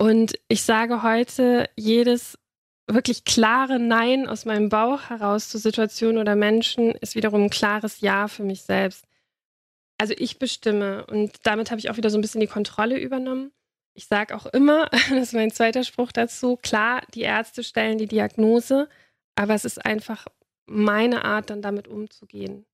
Und 0.01 0.33
ich 0.49 0.63
sage 0.63 1.03
heute, 1.03 1.69
jedes 1.77 2.39
wirklich 2.87 3.27
klare 3.27 3.79
Nein 3.79 4.27
aus 4.27 4.47
meinem 4.47 4.71
Bauch 4.71 5.11
heraus 5.11 5.51
zu 5.51 5.59
Situationen 5.59 6.17
oder 6.17 6.37
Menschen 6.37 6.93
ist 6.93 7.17
wiederum 7.17 7.45
ein 7.45 7.51
klares 7.51 8.01
Ja 8.01 8.27
für 8.27 8.43
mich 8.43 8.63
selbst. 8.63 9.05
Also 9.99 10.15
ich 10.17 10.39
bestimme 10.39 11.05
und 11.05 11.33
damit 11.43 11.71
habe 11.71 11.81
ich 11.81 11.91
auch 11.91 11.99
wieder 11.99 12.09
so 12.09 12.17
ein 12.17 12.23
bisschen 12.23 12.41
die 12.41 12.47
Kontrolle 12.47 12.99
übernommen. 12.99 13.53
Ich 13.93 14.07
sage 14.07 14.35
auch 14.35 14.47
immer, 14.47 14.87
das 15.11 15.11
ist 15.11 15.35
mein 15.35 15.51
zweiter 15.51 15.85
Spruch 15.85 16.13
dazu, 16.13 16.57
klar, 16.57 17.03
die 17.13 17.21
Ärzte 17.21 17.63
stellen 17.63 17.99
die 17.99 18.09
Diagnose, 18.09 18.89
aber 19.35 19.53
es 19.53 19.67
ist 19.67 19.85
einfach 19.85 20.27
meine 20.65 21.27
Art, 21.27 21.51
dann 21.51 21.61
damit 21.61 21.89
umzugehen. 21.89 22.65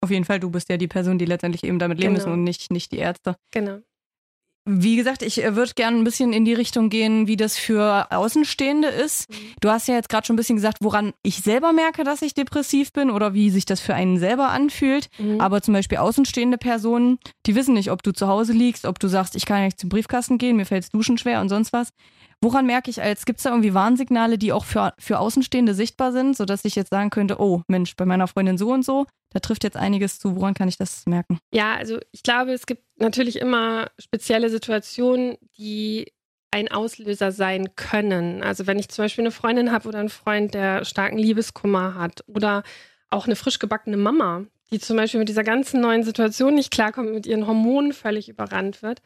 Auf 0.00 0.10
jeden 0.10 0.24
Fall, 0.24 0.40
du 0.40 0.48
bist 0.48 0.70
ja 0.70 0.78
die 0.78 0.88
Person, 0.88 1.18
die 1.18 1.26
letztendlich 1.26 1.64
eben 1.64 1.78
damit 1.78 1.98
leben 1.98 2.14
genau. 2.14 2.24
müssen 2.24 2.32
und 2.32 2.44
nicht, 2.44 2.70
nicht 2.70 2.92
die 2.92 2.98
Ärzte. 2.98 3.36
Genau. 3.50 3.82
Wie 4.64 4.94
gesagt, 4.94 5.22
ich 5.22 5.42
äh, 5.42 5.56
würde 5.56 5.72
gerne 5.74 5.96
ein 5.96 6.04
bisschen 6.04 6.32
in 6.32 6.44
die 6.44 6.54
Richtung 6.54 6.88
gehen, 6.88 7.26
wie 7.26 7.36
das 7.36 7.58
für 7.58 8.06
Außenstehende 8.12 8.88
ist. 8.88 9.28
Mhm. 9.28 9.34
Du 9.60 9.70
hast 9.70 9.88
ja 9.88 9.96
jetzt 9.96 10.08
gerade 10.08 10.24
schon 10.24 10.34
ein 10.34 10.36
bisschen 10.36 10.54
gesagt, 10.54 10.78
woran 10.80 11.12
ich 11.22 11.38
selber 11.38 11.72
merke, 11.72 12.04
dass 12.04 12.22
ich 12.22 12.34
depressiv 12.34 12.92
bin 12.92 13.10
oder 13.10 13.34
wie 13.34 13.50
sich 13.50 13.64
das 13.64 13.80
für 13.80 13.94
einen 13.94 14.18
selber 14.18 14.50
anfühlt. 14.50 15.08
Mhm. 15.18 15.40
Aber 15.40 15.62
zum 15.62 15.74
Beispiel 15.74 15.98
außenstehende 15.98 16.58
Personen, 16.58 17.18
die 17.46 17.56
wissen 17.56 17.74
nicht, 17.74 17.90
ob 17.90 18.04
du 18.04 18.12
zu 18.12 18.28
Hause 18.28 18.52
liegst, 18.52 18.84
ob 18.84 19.00
du 19.00 19.08
sagst, 19.08 19.34
ich 19.34 19.46
kann 19.46 19.64
nicht 19.64 19.80
zum 19.80 19.88
Briefkasten 19.88 20.38
gehen, 20.38 20.56
mir 20.56 20.66
fällt's 20.66 20.90
Duschen 20.90 21.18
schwer 21.18 21.40
und 21.40 21.48
sonst 21.48 21.72
was. 21.72 21.88
Woran 22.42 22.66
merke 22.66 22.90
ich 22.90 23.00
als, 23.00 23.24
gibt 23.24 23.38
es 23.38 23.44
da 23.44 23.50
irgendwie 23.50 23.72
Warnsignale, 23.72 24.36
die 24.36 24.52
auch 24.52 24.64
für, 24.64 24.94
für 24.98 25.20
Außenstehende 25.20 25.74
sichtbar 25.74 26.10
sind, 26.10 26.36
sodass 26.36 26.64
ich 26.64 26.74
jetzt 26.74 26.90
sagen 26.90 27.10
könnte, 27.10 27.40
oh 27.40 27.62
Mensch, 27.68 27.94
bei 27.94 28.04
meiner 28.04 28.26
Freundin 28.26 28.58
so 28.58 28.72
und 28.72 28.84
so, 28.84 29.06
da 29.30 29.38
trifft 29.38 29.62
jetzt 29.62 29.76
einiges 29.76 30.18
zu. 30.18 30.34
Woran 30.34 30.54
kann 30.54 30.68
ich 30.68 30.76
das 30.76 31.06
merken? 31.06 31.38
Ja, 31.52 31.74
also 31.74 32.00
ich 32.10 32.24
glaube, 32.24 32.52
es 32.52 32.66
gibt 32.66 32.82
natürlich 32.96 33.36
immer 33.36 33.86
spezielle 33.98 34.50
Situationen, 34.50 35.36
die 35.56 36.12
ein 36.50 36.70
Auslöser 36.70 37.30
sein 37.30 37.76
können. 37.76 38.42
Also 38.42 38.66
wenn 38.66 38.78
ich 38.78 38.88
zum 38.88 39.04
Beispiel 39.04 39.22
eine 39.22 39.30
Freundin 39.30 39.70
habe 39.70 39.88
oder 39.88 40.00
einen 40.00 40.10
Freund, 40.10 40.52
der 40.52 40.84
starken 40.84 41.18
Liebeskummer 41.18 41.94
hat 41.94 42.24
oder 42.26 42.64
auch 43.08 43.26
eine 43.26 43.36
frisch 43.36 43.60
gebackene 43.60 43.96
Mama, 43.96 44.44
die 44.70 44.80
zum 44.80 44.96
Beispiel 44.96 45.20
mit 45.20 45.28
dieser 45.28 45.44
ganzen 45.44 45.80
neuen 45.80 46.02
Situation 46.02 46.54
nicht 46.54 46.72
klarkommt, 46.72 47.12
mit 47.12 47.26
ihren 47.26 47.46
Hormonen 47.46 47.92
völlig 47.92 48.28
überrannt 48.28 48.82
wird, 48.82 49.00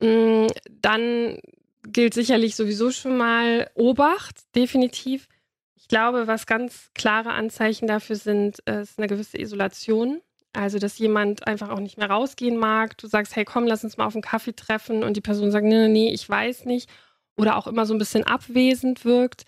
mm, 0.00 0.48
dann 0.70 1.38
gilt 1.82 2.14
sicherlich 2.14 2.56
sowieso 2.56 2.90
schon 2.90 3.16
mal 3.16 3.70
Obacht, 3.74 4.42
definitiv. 4.54 5.28
Ich 5.76 5.88
glaube, 5.88 6.26
was 6.26 6.46
ganz 6.46 6.90
klare 6.94 7.32
Anzeichen 7.32 7.86
dafür 7.86 8.16
sind, 8.16 8.58
ist 8.60 8.98
eine 8.98 9.06
gewisse 9.06 9.38
Isolation. 9.38 10.20
Also, 10.52 10.78
dass 10.78 10.98
jemand 10.98 11.46
einfach 11.46 11.68
auch 11.68 11.78
nicht 11.78 11.96
mehr 11.96 12.10
rausgehen 12.10 12.56
mag. 12.56 12.98
Du 12.98 13.06
sagst, 13.06 13.36
hey, 13.36 13.44
komm, 13.44 13.66
lass 13.66 13.84
uns 13.84 13.96
mal 13.96 14.06
auf 14.06 14.14
einen 14.14 14.22
Kaffee 14.22 14.52
treffen 14.52 15.04
und 15.04 15.16
die 15.16 15.20
Person 15.20 15.52
sagt, 15.52 15.64
nee, 15.64 15.88
nee, 15.88 16.12
ich 16.12 16.28
weiß 16.28 16.64
nicht. 16.64 16.90
Oder 17.36 17.56
auch 17.56 17.68
immer 17.68 17.86
so 17.86 17.94
ein 17.94 17.98
bisschen 17.98 18.24
abwesend 18.24 19.04
wirkt. 19.04 19.44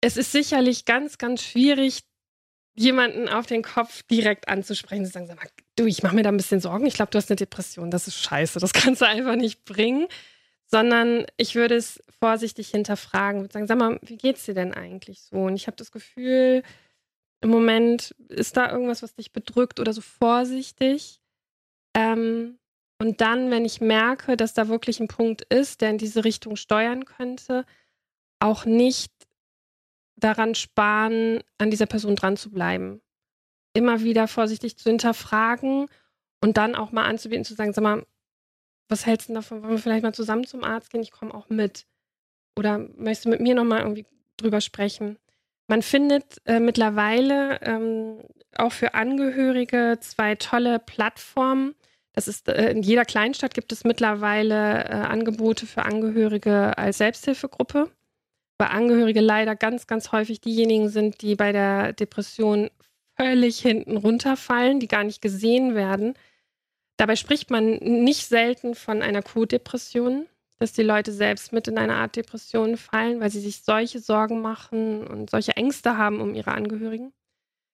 Es 0.00 0.16
ist 0.16 0.32
sicherlich 0.32 0.86
ganz, 0.86 1.18
ganz 1.18 1.42
schwierig, 1.42 2.00
jemanden 2.74 3.28
auf 3.28 3.46
den 3.46 3.62
Kopf 3.62 4.02
direkt 4.04 4.48
anzusprechen. 4.48 5.04
Sie 5.04 5.10
sagen, 5.10 5.26
sag 5.26 5.36
mal, 5.36 5.48
du, 5.76 5.84
ich 5.84 6.02
mache 6.02 6.14
mir 6.14 6.22
da 6.22 6.30
ein 6.30 6.36
bisschen 6.36 6.60
Sorgen. 6.60 6.86
Ich 6.86 6.94
glaube, 6.94 7.10
du 7.10 7.18
hast 7.18 7.30
eine 7.30 7.36
Depression. 7.36 7.90
Das 7.90 8.08
ist 8.08 8.16
scheiße. 8.16 8.58
Das 8.58 8.72
kannst 8.72 9.02
du 9.02 9.06
einfach 9.06 9.36
nicht 9.36 9.64
bringen 9.64 10.06
sondern 10.66 11.26
ich 11.36 11.54
würde 11.54 11.76
es 11.76 12.02
vorsichtig 12.20 12.68
hinterfragen 12.68 13.42
und 13.42 13.52
sagen, 13.52 13.66
sag 13.66 13.78
mal, 13.78 13.98
wie 14.02 14.16
geht's 14.16 14.44
dir 14.44 14.54
denn 14.54 14.74
eigentlich 14.74 15.22
so? 15.22 15.36
Und 15.36 15.54
ich 15.54 15.66
habe 15.66 15.76
das 15.76 15.92
Gefühl, 15.92 16.62
im 17.40 17.50
Moment 17.50 18.14
ist 18.28 18.56
da 18.56 18.70
irgendwas, 18.70 19.02
was 19.02 19.14
dich 19.14 19.32
bedrückt 19.32 19.78
oder 19.78 19.92
so 19.92 20.00
vorsichtig. 20.00 21.20
Ähm, 21.94 22.58
und 22.98 23.20
dann, 23.20 23.50
wenn 23.50 23.64
ich 23.64 23.80
merke, 23.80 24.36
dass 24.36 24.54
da 24.54 24.68
wirklich 24.68 25.00
ein 25.00 25.08
Punkt 25.08 25.42
ist, 25.42 25.80
der 25.80 25.90
in 25.90 25.98
diese 25.98 26.24
Richtung 26.24 26.56
steuern 26.56 27.04
könnte, 27.04 27.64
auch 28.40 28.64
nicht 28.64 29.12
daran 30.16 30.54
sparen, 30.54 31.42
an 31.58 31.70
dieser 31.70 31.86
Person 31.86 32.16
dran 32.16 32.36
zu 32.36 32.50
bleiben. 32.50 33.02
Immer 33.74 34.00
wieder 34.00 34.28
vorsichtig 34.28 34.78
zu 34.78 34.88
hinterfragen 34.88 35.86
und 36.40 36.56
dann 36.56 36.74
auch 36.74 36.90
mal 36.90 37.04
anzubieten, 37.04 37.44
zu 37.44 37.54
sagen, 37.54 37.74
sag 37.74 37.82
mal, 37.82 38.06
was 38.88 39.06
hältst 39.06 39.28
du 39.28 39.34
davon? 39.34 39.62
Wollen 39.62 39.72
wir 39.72 39.78
vielleicht 39.78 40.02
mal 40.02 40.14
zusammen 40.14 40.46
zum 40.46 40.64
Arzt 40.64 40.90
gehen? 40.90 41.02
Ich 41.02 41.10
komme 41.10 41.34
auch 41.34 41.48
mit. 41.48 41.86
Oder 42.58 42.78
möchtest 42.96 43.26
du 43.26 43.30
mit 43.30 43.40
mir 43.40 43.54
nochmal 43.54 43.80
irgendwie 43.80 44.06
drüber 44.36 44.60
sprechen? 44.60 45.18
Man 45.68 45.82
findet 45.82 46.40
äh, 46.46 46.60
mittlerweile 46.60 47.60
ähm, 47.62 48.20
auch 48.56 48.72
für 48.72 48.94
Angehörige 48.94 49.98
zwei 50.00 50.36
tolle 50.36 50.78
Plattformen. 50.78 51.74
Das 52.12 52.28
ist 52.28 52.48
äh, 52.48 52.70
in 52.70 52.82
jeder 52.82 53.04
Kleinstadt 53.04 53.54
gibt 53.54 53.72
es 53.72 53.84
mittlerweile 53.84 54.84
äh, 54.84 54.92
Angebote 54.92 55.66
für 55.66 55.82
Angehörige 55.82 56.78
als 56.78 56.98
Selbsthilfegruppe, 56.98 57.90
weil 58.58 58.68
Angehörige 58.68 59.20
leider 59.20 59.56
ganz, 59.56 59.88
ganz 59.88 60.12
häufig 60.12 60.40
diejenigen 60.40 60.88
sind, 60.88 61.20
die 61.20 61.34
bei 61.34 61.50
der 61.50 61.92
Depression 61.92 62.70
völlig 63.16 63.58
hinten 63.58 63.96
runterfallen, 63.96 64.78
die 64.78 64.88
gar 64.88 65.02
nicht 65.02 65.20
gesehen 65.20 65.74
werden 65.74 66.14
Dabei 66.96 67.16
spricht 67.16 67.50
man 67.50 67.76
nicht 67.76 68.26
selten 68.26 68.74
von 68.74 69.02
einer 69.02 69.22
Co-Depression, 69.22 70.26
dass 70.58 70.72
die 70.72 70.82
Leute 70.82 71.12
selbst 71.12 71.52
mit 71.52 71.68
in 71.68 71.78
eine 71.78 71.94
Art 71.96 72.16
Depression 72.16 72.76
fallen, 72.76 73.20
weil 73.20 73.30
sie 73.30 73.40
sich 73.40 73.62
solche 73.62 74.00
Sorgen 74.00 74.40
machen 74.40 75.06
und 75.06 75.30
solche 75.30 75.56
Ängste 75.56 75.98
haben 75.98 76.20
um 76.20 76.34
ihre 76.34 76.52
Angehörigen. 76.52 77.12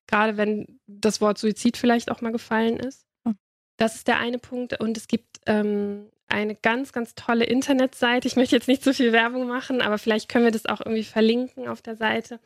Gerade 0.08 0.36
wenn 0.36 0.80
das 0.86 1.20
Wort 1.20 1.38
Suizid 1.38 1.76
vielleicht 1.76 2.10
auch 2.10 2.20
mal 2.20 2.32
gefallen 2.32 2.78
ist. 2.78 3.06
Hm. 3.24 3.36
Das 3.76 3.94
ist 3.94 4.08
der 4.08 4.18
eine 4.18 4.38
Punkt. 4.38 4.78
Und 4.80 4.96
es 4.96 5.06
gibt 5.06 5.40
ähm, 5.46 6.10
eine 6.26 6.56
ganz, 6.56 6.92
ganz 6.92 7.14
tolle 7.14 7.44
Internetseite. 7.44 8.26
Ich 8.26 8.36
möchte 8.36 8.56
jetzt 8.56 8.68
nicht 8.68 8.82
zu 8.82 8.92
viel 8.92 9.12
Werbung 9.12 9.46
machen, 9.46 9.80
aber 9.80 9.98
vielleicht 9.98 10.28
können 10.28 10.44
wir 10.44 10.50
das 10.50 10.66
auch 10.66 10.80
irgendwie 10.80 11.04
verlinken 11.04 11.68
auf 11.68 11.82
der 11.82 11.96
Seite. 11.96 12.40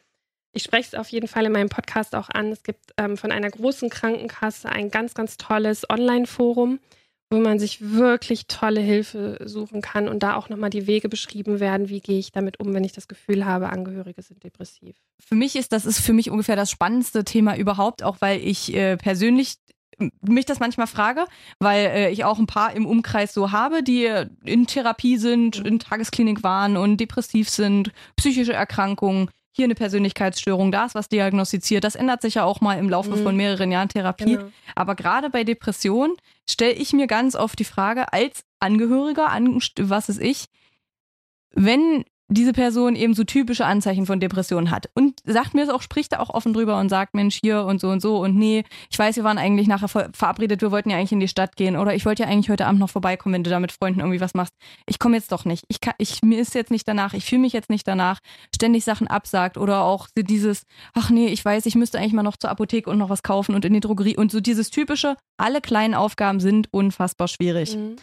Ich 0.56 0.62
spreche 0.62 0.88
es 0.88 0.94
auf 0.94 1.10
jeden 1.10 1.28
Fall 1.28 1.44
in 1.44 1.52
meinem 1.52 1.68
Podcast 1.68 2.14
auch 2.14 2.30
an. 2.30 2.50
Es 2.50 2.62
gibt 2.62 2.94
ähm, 2.96 3.18
von 3.18 3.30
einer 3.30 3.50
großen 3.50 3.90
Krankenkasse 3.90 4.70
ein 4.70 4.90
ganz, 4.90 5.12
ganz 5.12 5.36
tolles 5.36 5.88
Online-Forum, 5.90 6.80
wo 7.28 7.38
man 7.40 7.58
sich 7.58 7.92
wirklich 7.92 8.46
tolle 8.46 8.80
Hilfe 8.80 9.36
suchen 9.44 9.82
kann 9.82 10.08
und 10.08 10.22
da 10.22 10.34
auch 10.34 10.48
nochmal 10.48 10.70
die 10.70 10.86
Wege 10.86 11.10
beschrieben 11.10 11.60
werden, 11.60 11.90
wie 11.90 12.00
gehe 12.00 12.18
ich 12.18 12.32
damit 12.32 12.58
um, 12.58 12.72
wenn 12.72 12.84
ich 12.84 12.92
das 12.92 13.06
Gefühl 13.06 13.44
habe, 13.44 13.68
Angehörige 13.68 14.22
sind 14.22 14.44
depressiv. 14.44 14.96
Für 15.20 15.34
mich 15.34 15.56
ist 15.56 15.72
das 15.72 15.84
ist 15.84 16.00
für 16.00 16.14
mich 16.14 16.30
ungefähr 16.30 16.56
das 16.56 16.70
spannendste 16.70 17.22
Thema 17.22 17.54
überhaupt, 17.58 18.02
auch 18.02 18.16
weil 18.20 18.40
ich 18.40 18.74
äh, 18.74 18.96
persönlich 18.96 19.56
mich 20.22 20.46
das 20.46 20.58
manchmal 20.58 20.86
frage, 20.86 21.26
weil 21.58 21.86
äh, 21.86 22.10
ich 22.10 22.24
auch 22.24 22.38
ein 22.38 22.46
paar 22.46 22.72
im 22.72 22.86
Umkreis 22.86 23.34
so 23.34 23.52
habe, 23.52 23.82
die 23.82 24.10
in 24.42 24.66
Therapie 24.66 25.18
sind, 25.18 25.60
mhm. 25.60 25.66
in 25.66 25.78
Tagesklinik 25.80 26.42
waren 26.42 26.78
und 26.78 26.96
depressiv 26.96 27.50
sind, 27.50 27.92
psychische 28.16 28.54
Erkrankungen 28.54 29.28
hier 29.56 29.64
eine 29.64 29.74
Persönlichkeitsstörung, 29.74 30.70
da 30.70 30.84
ist 30.84 30.94
was 30.94 31.08
diagnostiziert. 31.08 31.82
Das 31.82 31.94
ändert 31.94 32.22
sich 32.22 32.34
ja 32.34 32.44
auch 32.44 32.60
mal 32.60 32.78
im 32.78 32.88
Laufe 32.88 33.16
mhm. 33.16 33.22
von 33.22 33.36
mehreren 33.36 33.72
Jahren 33.72 33.88
Therapie. 33.88 34.36
Genau. 34.36 34.52
Aber 34.74 34.94
gerade 34.94 35.30
bei 35.30 35.44
Depressionen 35.44 36.14
stelle 36.48 36.72
ich 36.72 36.92
mir 36.92 37.06
ganz 37.06 37.34
oft 37.34 37.58
die 37.58 37.64
Frage, 37.64 38.12
als 38.12 38.44
Angehöriger, 38.60 39.30
an, 39.30 39.58
was 39.80 40.08
ist 40.08 40.20
ich, 40.20 40.44
wenn 41.52 42.04
diese 42.28 42.52
Person 42.52 42.96
eben 42.96 43.14
so 43.14 43.24
typische 43.24 43.64
Anzeichen 43.64 44.06
von 44.06 44.20
Depressionen 44.20 44.70
hat. 44.70 44.90
Und 44.94 45.15
sagt 45.26 45.54
mir 45.54 45.62
es 45.62 45.68
auch, 45.68 45.82
spricht 45.82 46.12
da 46.12 46.20
auch 46.20 46.30
offen 46.30 46.52
drüber 46.52 46.78
und 46.78 46.88
sagt, 46.88 47.14
Mensch, 47.14 47.38
hier 47.42 47.64
und 47.64 47.80
so 47.80 47.88
und 47.88 48.00
so 48.00 48.18
und 48.18 48.36
nee, 48.36 48.64
ich 48.90 48.98
weiß, 48.98 49.16
wir 49.16 49.24
waren 49.24 49.38
eigentlich 49.38 49.68
nachher 49.68 49.88
verabredet, 49.88 50.62
wir 50.62 50.70
wollten 50.70 50.90
ja 50.90 50.96
eigentlich 50.96 51.12
in 51.12 51.20
die 51.20 51.28
Stadt 51.28 51.56
gehen 51.56 51.76
oder 51.76 51.94
ich 51.94 52.06
wollte 52.06 52.22
ja 52.22 52.28
eigentlich 52.28 52.50
heute 52.50 52.66
Abend 52.66 52.80
noch 52.80 52.90
vorbeikommen, 52.90 53.34
wenn 53.34 53.44
du 53.44 53.50
da 53.50 53.60
mit 53.60 53.72
Freunden 53.72 54.00
irgendwie 54.00 54.20
was 54.20 54.34
machst. 54.34 54.54
Ich 54.86 54.98
komme 54.98 55.16
jetzt 55.16 55.32
doch 55.32 55.44
nicht. 55.44 55.64
Ich 55.68 55.80
kann, 55.80 55.94
ich, 55.98 56.22
mir 56.22 56.38
ist 56.38 56.54
jetzt 56.54 56.70
nicht 56.70 56.86
danach, 56.88 57.14
ich 57.14 57.24
fühle 57.24 57.42
mich 57.42 57.52
jetzt 57.52 57.70
nicht 57.70 57.86
danach, 57.86 58.20
ständig 58.54 58.84
Sachen 58.84 59.08
absagt 59.08 59.58
oder 59.58 59.82
auch 59.82 60.08
dieses, 60.16 60.62
ach 60.94 61.10
nee, 61.10 61.26
ich 61.28 61.44
weiß, 61.44 61.66
ich 61.66 61.74
müsste 61.74 61.98
eigentlich 61.98 62.12
mal 62.12 62.22
noch 62.22 62.36
zur 62.36 62.50
Apotheke 62.50 62.90
und 62.90 62.98
noch 62.98 63.10
was 63.10 63.22
kaufen 63.22 63.54
und 63.54 63.64
in 63.64 63.74
die 63.74 63.80
Drogerie 63.80 64.16
und 64.16 64.30
so 64.30 64.40
dieses 64.40 64.70
typische, 64.70 65.16
alle 65.36 65.60
kleinen 65.60 65.94
Aufgaben 65.94 66.40
sind 66.40 66.68
unfassbar 66.72 67.28
schwierig. 67.28 67.76
Mhm 67.76 67.96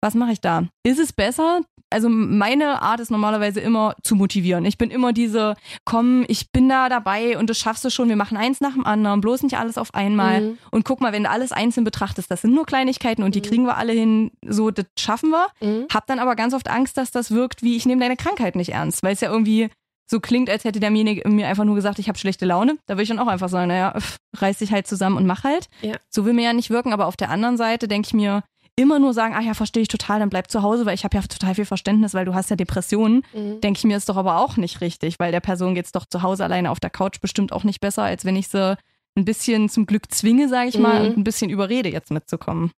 was 0.00 0.14
mache 0.14 0.32
ich 0.32 0.40
da? 0.40 0.68
Ist 0.84 0.98
es 0.98 1.12
besser? 1.12 1.60
Also 1.90 2.08
meine 2.08 2.82
Art 2.82 3.00
ist 3.00 3.10
normalerweise 3.10 3.60
immer 3.60 3.94
zu 4.02 4.14
motivieren. 4.14 4.64
Ich 4.64 4.76
bin 4.76 4.90
immer 4.90 5.12
diese, 5.12 5.54
komm, 5.84 6.24
ich 6.28 6.50
bin 6.52 6.68
da 6.68 6.88
dabei 6.88 7.38
und 7.38 7.48
das 7.48 7.58
schaffst 7.58 7.84
du 7.84 7.90
schon. 7.90 8.08
Wir 8.08 8.16
machen 8.16 8.36
eins 8.36 8.60
nach 8.60 8.74
dem 8.74 8.84
anderen, 8.84 9.20
bloß 9.20 9.42
nicht 9.42 9.58
alles 9.58 9.78
auf 9.78 9.94
einmal. 9.94 10.40
Mhm. 10.40 10.58
Und 10.70 10.84
guck 10.84 11.00
mal, 11.00 11.12
wenn 11.12 11.24
du 11.24 11.30
alles 11.30 11.52
einzeln 11.52 11.84
betrachtest, 11.84 12.30
das 12.30 12.42
sind 12.42 12.54
nur 12.54 12.66
Kleinigkeiten 12.66 13.22
und 13.22 13.34
die 13.34 13.40
mhm. 13.40 13.44
kriegen 13.44 13.64
wir 13.64 13.76
alle 13.76 13.92
hin. 13.92 14.30
So, 14.46 14.70
das 14.70 14.84
schaffen 14.98 15.30
wir. 15.30 15.46
Mhm. 15.60 15.86
Hab 15.92 16.06
dann 16.06 16.18
aber 16.18 16.36
ganz 16.36 16.52
oft 16.52 16.68
Angst, 16.68 16.98
dass 16.98 17.10
das 17.10 17.30
wirkt 17.30 17.62
wie, 17.62 17.76
ich 17.76 17.86
nehme 17.86 18.02
deine 18.02 18.16
Krankheit 18.16 18.56
nicht 18.56 18.70
ernst, 18.70 19.02
weil 19.02 19.14
es 19.14 19.20
ja 19.20 19.30
irgendwie 19.30 19.70
so 20.10 20.20
klingt, 20.20 20.48
als 20.48 20.64
hätte 20.64 20.80
derjenige 20.80 21.28
mir 21.28 21.48
einfach 21.48 21.64
nur 21.64 21.74
gesagt, 21.74 21.98
ich 21.98 22.08
habe 22.08 22.18
schlechte 22.18 22.46
Laune. 22.46 22.78
Da 22.86 22.94
würde 22.94 23.02
ich 23.02 23.08
dann 23.08 23.18
auch 23.18 23.26
einfach 23.26 23.50
sagen, 23.50 23.68
naja, 23.68 23.94
reiß 24.36 24.58
dich 24.58 24.72
halt 24.72 24.86
zusammen 24.86 25.16
und 25.16 25.26
mach 25.26 25.44
halt. 25.44 25.68
Ja. 25.82 25.96
So 26.08 26.24
will 26.24 26.32
mir 26.32 26.44
ja 26.44 26.52
nicht 26.52 26.70
wirken, 26.70 26.92
aber 26.92 27.06
auf 27.06 27.16
der 27.16 27.30
anderen 27.30 27.56
Seite 27.56 27.88
denke 27.88 28.06
ich 28.06 28.14
mir, 28.14 28.42
immer 28.78 28.98
nur 28.98 29.12
sagen, 29.12 29.34
ach 29.36 29.42
ja, 29.42 29.54
verstehe 29.54 29.82
ich 29.82 29.88
total, 29.88 30.20
dann 30.20 30.30
bleib 30.30 30.50
zu 30.50 30.62
Hause, 30.62 30.86
weil 30.86 30.94
ich 30.94 31.04
habe 31.04 31.16
ja 31.16 31.22
total 31.22 31.54
viel 31.54 31.64
Verständnis, 31.64 32.14
weil 32.14 32.24
du 32.24 32.34
hast 32.34 32.48
ja 32.50 32.56
Depressionen, 32.56 33.24
mhm. 33.34 33.60
denke 33.60 33.78
ich 33.78 33.84
mir, 33.84 33.96
ist 33.96 34.08
doch 34.08 34.16
aber 34.16 34.38
auch 34.38 34.56
nicht 34.56 34.80
richtig, 34.80 35.18
weil 35.18 35.32
der 35.32 35.40
Person 35.40 35.74
geht 35.74 35.86
es 35.86 35.92
doch 35.92 36.06
zu 36.06 36.22
Hause 36.22 36.44
alleine 36.44 36.70
auf 36.70 36.78
der 36.78 36.90
Couch 36.90 37.20
bestimmt 37.20 37.52
auch 37.52 37.64
nicht 37.64 37.80
besser, 37.80 38.04
als 38.04 38.24
wenn 38.24 38.36
ich 38.36 38.48
sie 38.48 38.76
ein 39.16 39.24
bisschen 39.24 39.68
zum 39.68 39.86
Glück 39.86 40.12
zwinge, 40.12 40.48
sage 40.48 40.68
ich 40.68 40.78
mal, 40.78 41.00
mhm. 41.00 41.06
und 41.06 41.18
ein 41.18 41.24
bisschen 41.24 41.50
überrede, 41.50 41.88
jetzt 41.90 42.10
mitzukommen. 42.10 42.70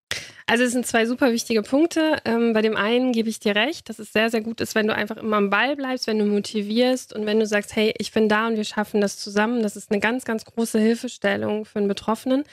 Also 0.47 0.63
es 0.63 0.71
sind 0.71 0.87
zwei 0.87 1.05
super 1.05 1.31
wichtige 1.31 1.61
Punkte. 1.61 2.17
Ähm, 2.25 2.53
bei 2.53 2.61
dem 2.61 2.75
einen 2.75 3.11
gebe 3.11 3.29
ich 3.29 3.39
dir 3.39 3.55
recht, 3.55 3.87
dass 3.89 3.99
es 3.99 4.11
sehr, 4.11 4.29
sehr 4.29 4.41
gut 4.41 4.59
ist, 4.59 4.73
wenn 4.73 4.87
du 4.87 4.95
einfach 4.95 5.17
immer 5.17 5.37
am 5.37 5.49
Ball 5.49 5.75
bleibst, 5.75 6.07
wenn 6.07 6.17
du 6.17 6.25
motivierst 6.25 7.13
und 7.13 7.25
wenn 7.25 7.39
du 7.39 7.45
sagst, 7.45 7.75
hey, 7.75 7.93
ich 7.99 8.11
bin 8.11 8.27
da 8.27 8.47
und 8.47 8.55
wir 8.55 8.63
schaffen 8.63 9.01
das 9.01 9.17
zusammen. 9.17 9.61
Das 9.61 9.75
ist 9.75 9.91
eine 9.91 9.99
ganz, 9.99 10.25
ganz 10.25 10.43
große 10.45 10.79
Hilfestellung 10.79 11.65
für 11.65 11.79
einen 11.79 11.87
Betroffenen. 11.87 12.43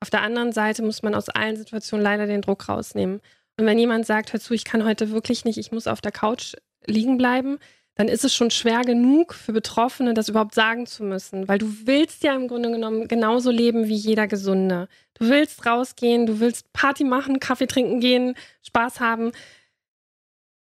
Auf 0.00 0.10
der 0.10 0.22
anderen 0.22 0.52
Seite 0.52 0.82
muss 0.82 1.02
man 1.02 1.14
aus 1.14 1.28
allen 1.28 1.56
Situationen 1.56 2.04
leider 2.04 2.26
den 2.26 2.42
Druck 2.42 2.68
rausnehmen. 2.68 3.20
Und 3.58 3.66
wenn 3.66 3.78
jemand 3.78 4.06
sagt, 4.06 4.32
hör 4.32 4.40
zu, 4.40 4.52
ich 4.54 4.64
kann 4.64 4.84
heute 4.84 5.10
wirklich 5.10 5.44
nicht, 5.44 5.58
ich 5.58 5.72
muss 5.72 5.86
auf 5.86 6.00
der 6.00 6.12
Couch 6.12 6.54
liegen 6.86 7.16
bleiben, 7.16 7.58
dann 7.96 8.08
ist 8.08 8.24
es 8.24 8.34
schon 8.34 8.50
schwer 8.50 8.82
genug 8.82 9.32
für 9.32 9.54
Betroffene, 9.54 10.12
das 10.12 10.28
überhaupt 10.28 10.54
sagen 10.54 10.86
zu 10.86 11.02
müssen. 11.02 11.48
Weil 11.48 11.58
du 11.58 11.86
willst 11.86 12.22
ja 12.22 12.36
im 12.36 12.46
Grunde 12.46 12.70
genommen 12.70 13.08
genauso 13.08 13.50
leben 13.50 13.88
wie 13.88 13.94
jeder 13.94 14.26
Gesunde. 14.26 14.88
Du 15.14 15.30
willst 15.30 15.64
rausgehen, 15.64 16.26
du 16.26 16.38
willst 16.38 16.70
Party 16.74 17.04
machen, 17.04 17.40
Kaffee 17.40 17.66
trinken 17.66 18.00
gehen, 18.00 18.34
Spaß 18.62 19.00
haben. 19.00 19.32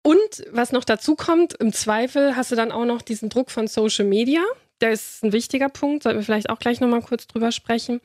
Und 0.02 0.44
was 0.50 0.72
noch 0.72 0.84
dazu 0.84 1.14
kommt, 1.14 1.54
im 1.54 1.72
Zweifel 1.72 2.34
hast 2.34 2.50
du 2.50 2.56
dann 2.56 2.72
auch 2.72 2.84
noch 2.84 3.00
diesen 3.00 3.28
Druck 3.28 3.52
von 3.52 3.68
Social 3.68 4.06
Media. 4.06 4.40
Der 4.80 4.90
ist 4.90 5.22
ein 5.22 5.32
wichtiger 5.32 5.68
Punkt, 5.68 6.02
sollten 6.02 6.18
wir 6.18 6.24
vielleicht 6.24 6.50
auch 6.50 6.58
gleich 6.58 6.80
nochmal 6.80 7.02
kurz 7.02 7.28
drüber 7.28 7.52
sprechen. 7.52 8.00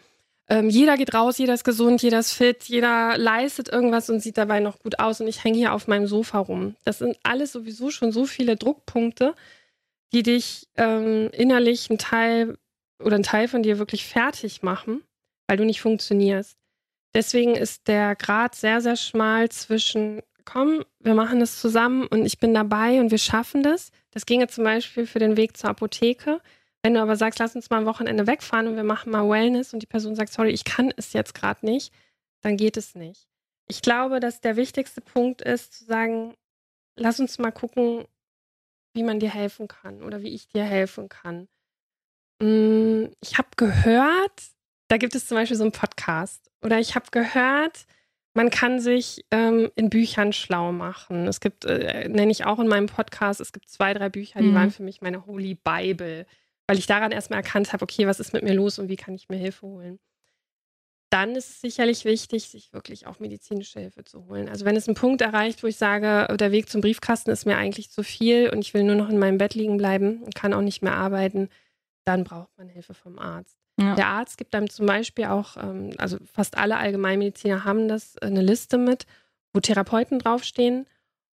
Ähm, 0.47 0.69
jeder 0.69 0.95
geht 0.95 1.13
raus, 1.13 1.39
jeder 1.39 1.55
ist 1.55 1.63
gesund, 1.63 2.03
jeder 2.03 2.19
ist 2.19 2.33
fit, 2.33 2.63
jeder 2.65 3.17
leistet 3.17 3.67
irgendwas 3.67 4.09
und 4.09 4.19
sieht 4.19 4.37
dabei 4.37 4.59
noch 4.59 4.79
gut 4.79 4.99
aus 4.99 5.19
und 5.19 5.27
ich 5.27 5.43
hänge 5.43 5.57
hier 5.57 5.73
auf 5.73 5.87
meinem 5.87 6.05
Sofa 6.05 6.37
rum. 6.37 6.75
Das 6.83 6.99
sind 6.99 7.17
alles 7.23 7.51
sowieso 7.51 7.89
schon 7.89 8.11
so 8.11 8.25
viele 8.25 8.55
Druckpunkte, 8.55 9.33
die 10.13 10.21
dich 10.21 10.67
ähm, 10.77 11.29
innerlich 11.31 11.89
ein 11.89 11.97
Teil 11.97 12.57
oder 13.03 13.15
ein 13.15 13.23
Teil 13.23 13.47
von 13.47 13.63
dir 13.63 13.79
wirklich 13.79 14.05
fertig 14.05 14.61
machen, 14.61 15.01
weil 15.47 15.57
du 15.57 15.65
nicht 15.65 15.81
funktionierst. 15.81 16.57
Deswegen 17.15 17.55
ist 17.55 17.87
der 17.87 18.15
Grad 18.15 18.55
sehr, 18.55 18.81
sehr 18.81 18.97
schmal 18.97 19.49
zwischen, 19.49 20.21
komm, 20.43 20.83
wir 20.99 21.15
machen 21.15 21.39
das 21.39 21.59
zusammen 21.59 22.05
und 22.07 22.25
ich 22.25 22.39
bin 22.39 22.53
dabei 22.53 22.99
und 22.99 23.09
wir 23.09 23.17
schaffen 23.17 23.63
das. 23.63 23.91
Das 24.11 24.25
ginge 24.25 24.47
zum 24.47 24.63
Beispiel 24.63 25.07
für 25.07 25.19
den 25.19 25.37
Weg 25.37 25.57
zur 25.57 25.71
Apotheke. 25.71 26.39
Wenn 26.85 26.93
du 26.93 27.01
aber 27.01 27.15
sagst, 27.15 27.39
lass 27.39 27.55
uns 27.55 27.71
mal 27.71 27.79
ein 27.79 27.87
Wochenende 27.87 28.27
wegfahren 28.27 28.67
und 28.67 28.75
wir 28.75 28.83
machen 28.83 29.11
mal 29.11 29.27
Wellness 29.27 29.73
und 29.73 29.81
die 29.81 29.87
Person 29.87 30.13
sagt, 30.13 30.31
sorry, 30.31 30.51
ich 30.51 30.65
kann 30.65 30.93
es 30.97 31.13
jetzt 31.13 31.33
gerade 31.33 31.65
nicht, 31.65 31.91
dann 32.43 32.57
geht 32.57 32.77
es 32.77 32.93
nicht. 32.93 33.27
Ich 33.67 33.81
glaube, 33.81 34.19
dass 34.19 34.39
der 34.39 34.55
wichtigste 34.55 35.01
Punkt 35.01 35.41
ist, 35.41 35.73
zu 35.73 35.85
sagen, 35.85 36.35
lass 36.95 37.19
uns 37.19 37.39
mal 37.39 37.49
gucken, 37.49 38.05
wie 38.93 39.01
man 39.01 39.19
dir 39.19 39.31
helfen 39.33 39.67
kann 39.67 40.03
oder 40.03 40.21
wie 40.21 40.29
ich 40.29 40.47
dir 40.47 40.63
helfen 40.63 41.09
kann. 41.09 41.47
Mm, 42.39 43.05
ich 43.19 43.39
habe 43.39 43.49
gehört, 43.57 44.43
da 44.87 44.97
gibt 44.97 45.15
es 45.15 45.25
zum 45.25 45.37
Beispiel 45.37 45.57
so 45.57 45.63
einen 45.63 45.71
Podcast 45.71 46.51
oder 46.61 46.77
ich 46.77 46.93
habe 46.93 47.07
gehört, 47.09 47.87
man 48.35 48.51
kann 48.51 48.79
sich 48.79 49.25
ähm, 49.31 49.71
in 49.75 49.89
Büchern 49.89 50.33
schlau 50.33 50.71
machen. 50.71 51.25
Es 51.25 51.39
gibt, 51.39 51.65
äh, 51.65 52.07
nenne 52.09 52.31
ich 52.31 52.45
auch 52.45 52.59
in 52.59 52.67
meinem 52.67 52.85
Podcast, 52.85 53.41
es 53.41 53.53
gibt 53.53 53.69
zwei, 53.69 53.95
drei 53.95 54.09
Bücher, 54.09 54.39
die 54.39 54.49
mhm. 54.49 54.53
waren 54.53 54.69
für 54.69 54.83
mich 54.83 55.01
meine 55.01 55.25
Holy 55.25 55.55
Bible 55.55 56.27
weil 56.67 56.77
ich 56.77 56.87
daran 56.87 57.11
erstmal 57.11 57.39
erkannt 57.39 57.73
habe, 57.73 57.83
okay, 57.83 58.07
was 58.07 58.19
ist 58.19 58.33
mit 58.33 58.43
mir 58.43 58.53
los 58.53 58.79
und 58.79 58.89
wie 58.89 58.95
kann 58.95 59.15
ich 59.15 59.29
mir 59.29 59.37
Hilfe 59.37 59.67
holen. 59.67 59.99
Dann 61.11 61.35
ist 61.35 61.49
es 61.49 61.61
sicherlich 61.61 62.03
wichtig, 62.03 62.49
sich 62.49 62.73
wirklich 62.73 63.07
auch 63.07 63.19
medizinische 63.19 63.79
Hilfe 63.79 64.03
zu 64.03 64.25
holen. 64.25 64.49
Also 64.49 64.65
wenn 64.65 64.75
es 64.75 64.87
einen 64.87 64.95
Punkt 64.95 65.21
erreicht, 65.21 65.63
wo 65.63 65.67
ich 65.67 65.77
sage, 65.77 66.35
der 66.35 66.51
Weg 66.51 66.67
zum 66.67 66.81
Briefkasten 66.81 67.29
ist 67.29 67.45
mir 67.45 67.57
eigentlich 67.57 67.91
zu 67.91 68.03
viel 68.03 68.49
und 68.49 68.59
ich 68.59 68.73
will 68.73 68.83
nur 68.83 68.95
noch 68.95 69.09
in 69.09 69.19
meinem 69.19 69.37
Bett 69.37 69.53
liegen 69.53 69.77
bleiben 69.77 70.23
und 70.23 70.35
kann 70.35 70.53
auch 70.53 70.61
nicht 70.61 70.81
mehr 70.81 70.95
arbeiten, 70.95 71.49
dann 72.05 72.23
braucht 72.23 72.57
man 72.57 72.67
Hilfe 72.67 72.93
vom 72.93 73.19
Arzt. 73.19 73.57
Ja. 73.79 73.95
Der 73.95 74.07
Arzt 74.07 74.37
gibt 74.37 74.55
einem 74.55 74.69
zum 74.69 74.85
Beispiel 74.85 75.25
auch, 75.25 75.57
ähm, 75.57 75.91
also 75.97 76.17
fast 76.31 76.57
alle 76.57 76.77
Allgemeinmediziner 76.77 77.63
haben 77.65 77.87
das, 77.87 78.17
eine 78.17 78.41
Liste 78.41 78.77
mit, 78.77 79.05
wo 79.53 79.59
Therapeuten 79.59 80.19
draufstehen 80.19 80.87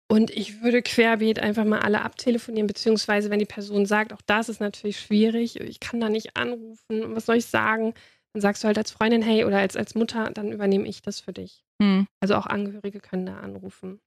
und 0.08 0.30
ich 0.30 0.62
würde 0.62 0.82
querbeet 0.82 1.40
einfach 1.40 1.66
mal 1.66 1.80
alle 1.80 2.02
abtelefonieren, 2.02 2.68
beziehungsweise 2.68 3.30
wenn 3.30 3.40
die 3.40 3.46
Person 3.46 3.86
sagt, 3.86 4.14
auch 4.14 4.22
das 4.26 4.50
ist 4.50 4.62
natürlich 4.62 5.00
schwierig, 5.00 5.60
ich 5.60 5.80
kann 5.80 6.00
da 6.00 6.10
nicht 6.10 6.38
anrufen, 6.38 7.16
was 7.16 7.26
soll 7.26 7.38
ich 7.38 7.48
sagen? 7.48 7.94
Dann 8.34 8.42
sagst 8.42 8.64
du 8.64 8.68
halt 8.68 8.78
als 8.78 8.92
Freundin, 8.92 9.22
hey, 9.22 9.46
oder 9.46 9.58
als, 9.58 9.76
als 9.76 9.96
Mutter, 9.96 10.30
dann 10.32 10.52
übernehme 10.52 10.88
ich 10.88 11.02
das 11.02 11.22
für 11.22 11.34
dich. 11.34 11.64
Hm. 11.82 12.06
Also 12.20 12.36
auch 12.36 12.46
Angehörige 12.46 13.00
können 13.00 13.26
da 13.26 13.38
anrufen. 13.40 14.00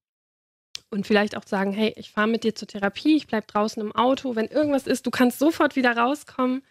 Und 0.91 1.07
vielleicht 1.07 1.37
auch 1.37 1.45
sagen, 1.45 1.73
hey, 1.73 1.93
ich 1.97 2.13
fahre 2.13 2.29
mit 2.29 2.45
dir 2.45 2.55
zur 2.55 2.69
Therapie, 2.69 3.17
ich 3.17 3.27
bleibe 3.27 3.47
draußen 3.47 3.83
im 3.83 3.93
Auto, 3.93 4.37
wenn 4.37 4.47
irgendwas 4.47 4.87
ist, 4.87 5.05
du 5.07 5.11
kannst 5.11 5.39
sofort 5.39 5.77
wieder 5.77 5.97
rauskommen. 5.97 6.63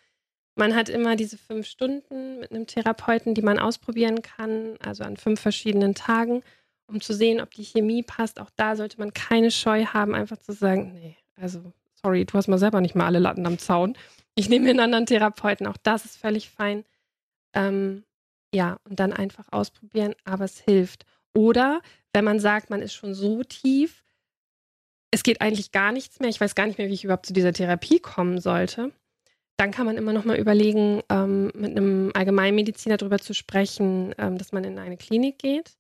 Man 0.56 0.74
hat 0.76 0.90
immer 0.90 1.16
diese 1.16 1.38
fünf 1.38 1.68
Stunden 1.68 2.40
mit 2.40 2.52
einem 2.52 2.66
Therapeuten, 2.66 3.36
die 3.36 3.44
man 3.44 3.60
ausprobieren 3.60 4.22
kann, 4.22 4.76
also 4.84 5.04
an 5.04 5.18
fünf 5.18 5.40
verschiedenen 5.40 5.94
Tagen 5.94 6.44
um 6.88 7.02
zu 7.02 7.14
sehen, 7.14 7.42
ob 7.42 7.52
die 7.54 7.66
Chemie 7.66 8.04
passt. 8.04 8.40
Auch 8.40 8.50
da 8.56 8.76
sollte 8.76 9.00
man 9.00 9.14
keine 9.14 9.52
Scheu 9.52 9.86
haben, 9.86 10.16
einfach 10.16 10.38
zu 10.38 10.54
sagen, 10.54 10.94
nee, 10.94 11.18
also 11.36 11.74
sorry, 12.02 12.26
du 12.26 12.34
hast 12.34 12.48
mal 12.48 12.58
selber 12.58 12.82
nicht 12.82 12.96
mal 12.96 13.06
alle 13.06 13.20
Latten 13.20 13.46
am 13.46 13.60
Zaun. 13.60 13.98
Ich 14.36 14.50
nehme 14.50 14.70
einen 14.70 14.80
anderen 14.80 15.06
Therapeuten. 15.06 15.68
Auch 15.68 15.78
das 15.78 16.06
ist 16.06 16.18
völlig 16.18 16.50
fein. 16.50 16.86
Ähm, 17.54 18.04
ja, 18.54 18.78
und 18.90 19.00
dann 19.00 19.14
einfach 19.14 19.46
ausprobieren, 19.52 20.16
aber 20.24 20.46
es 20.46 20.60
hilft. 20.60 21.06
Oder 21.34 21.82
wenn 22.14 22.24
man 22.24 22.40
sagt, 22.40 22.70
man 22.70 22.82
ist 22.82 22.94
schon 22.94 23.14
so 23.14 23.44
tief, 23.44 24.04
es 25.12 25.24
geht 25.24 25.42
eigentlich 25.42 25.72
gar 25.72 25.92
nichts 25.92 26.20
mehr, 26.20 26.30
ich 26.30 26.40
weiß 26.40 26.56
gar 26.56 26.66
nicht 26.66 26.78
mehr, 26.78 26.88
wie 26.88 26.94
ich 26.94 27.04
überhaupt 27.04 27.26
zu 27.26 27.34
dieser 27.34 27.54
Therapie 27.54 28.00
kommen 28.00 28.40
sollte, 28.40 28.92
dann 29.58 29.72
kann 29.72 29.86
man 29.86 29.98
immer 29.98 30.14
noch 30.14 30.26
mal 30.26 30.38
überlegen, 30.38 31.02
ähm, 31.10 31.52
mit 31.56 31.72
einem 31.72 32.12
Allgemeinmediziner 32.14 32.98
darüber 32.98 33.20
zu 33.20 33.34
sprechen, 33.34 34.14
ähm, 34.18 34.38
dass 34.38 34.52
man 34.52 34.64
in 34.64 34.80
eine 34.80 34.98
Klinik 34.98 35.40
geht 35.40 35.77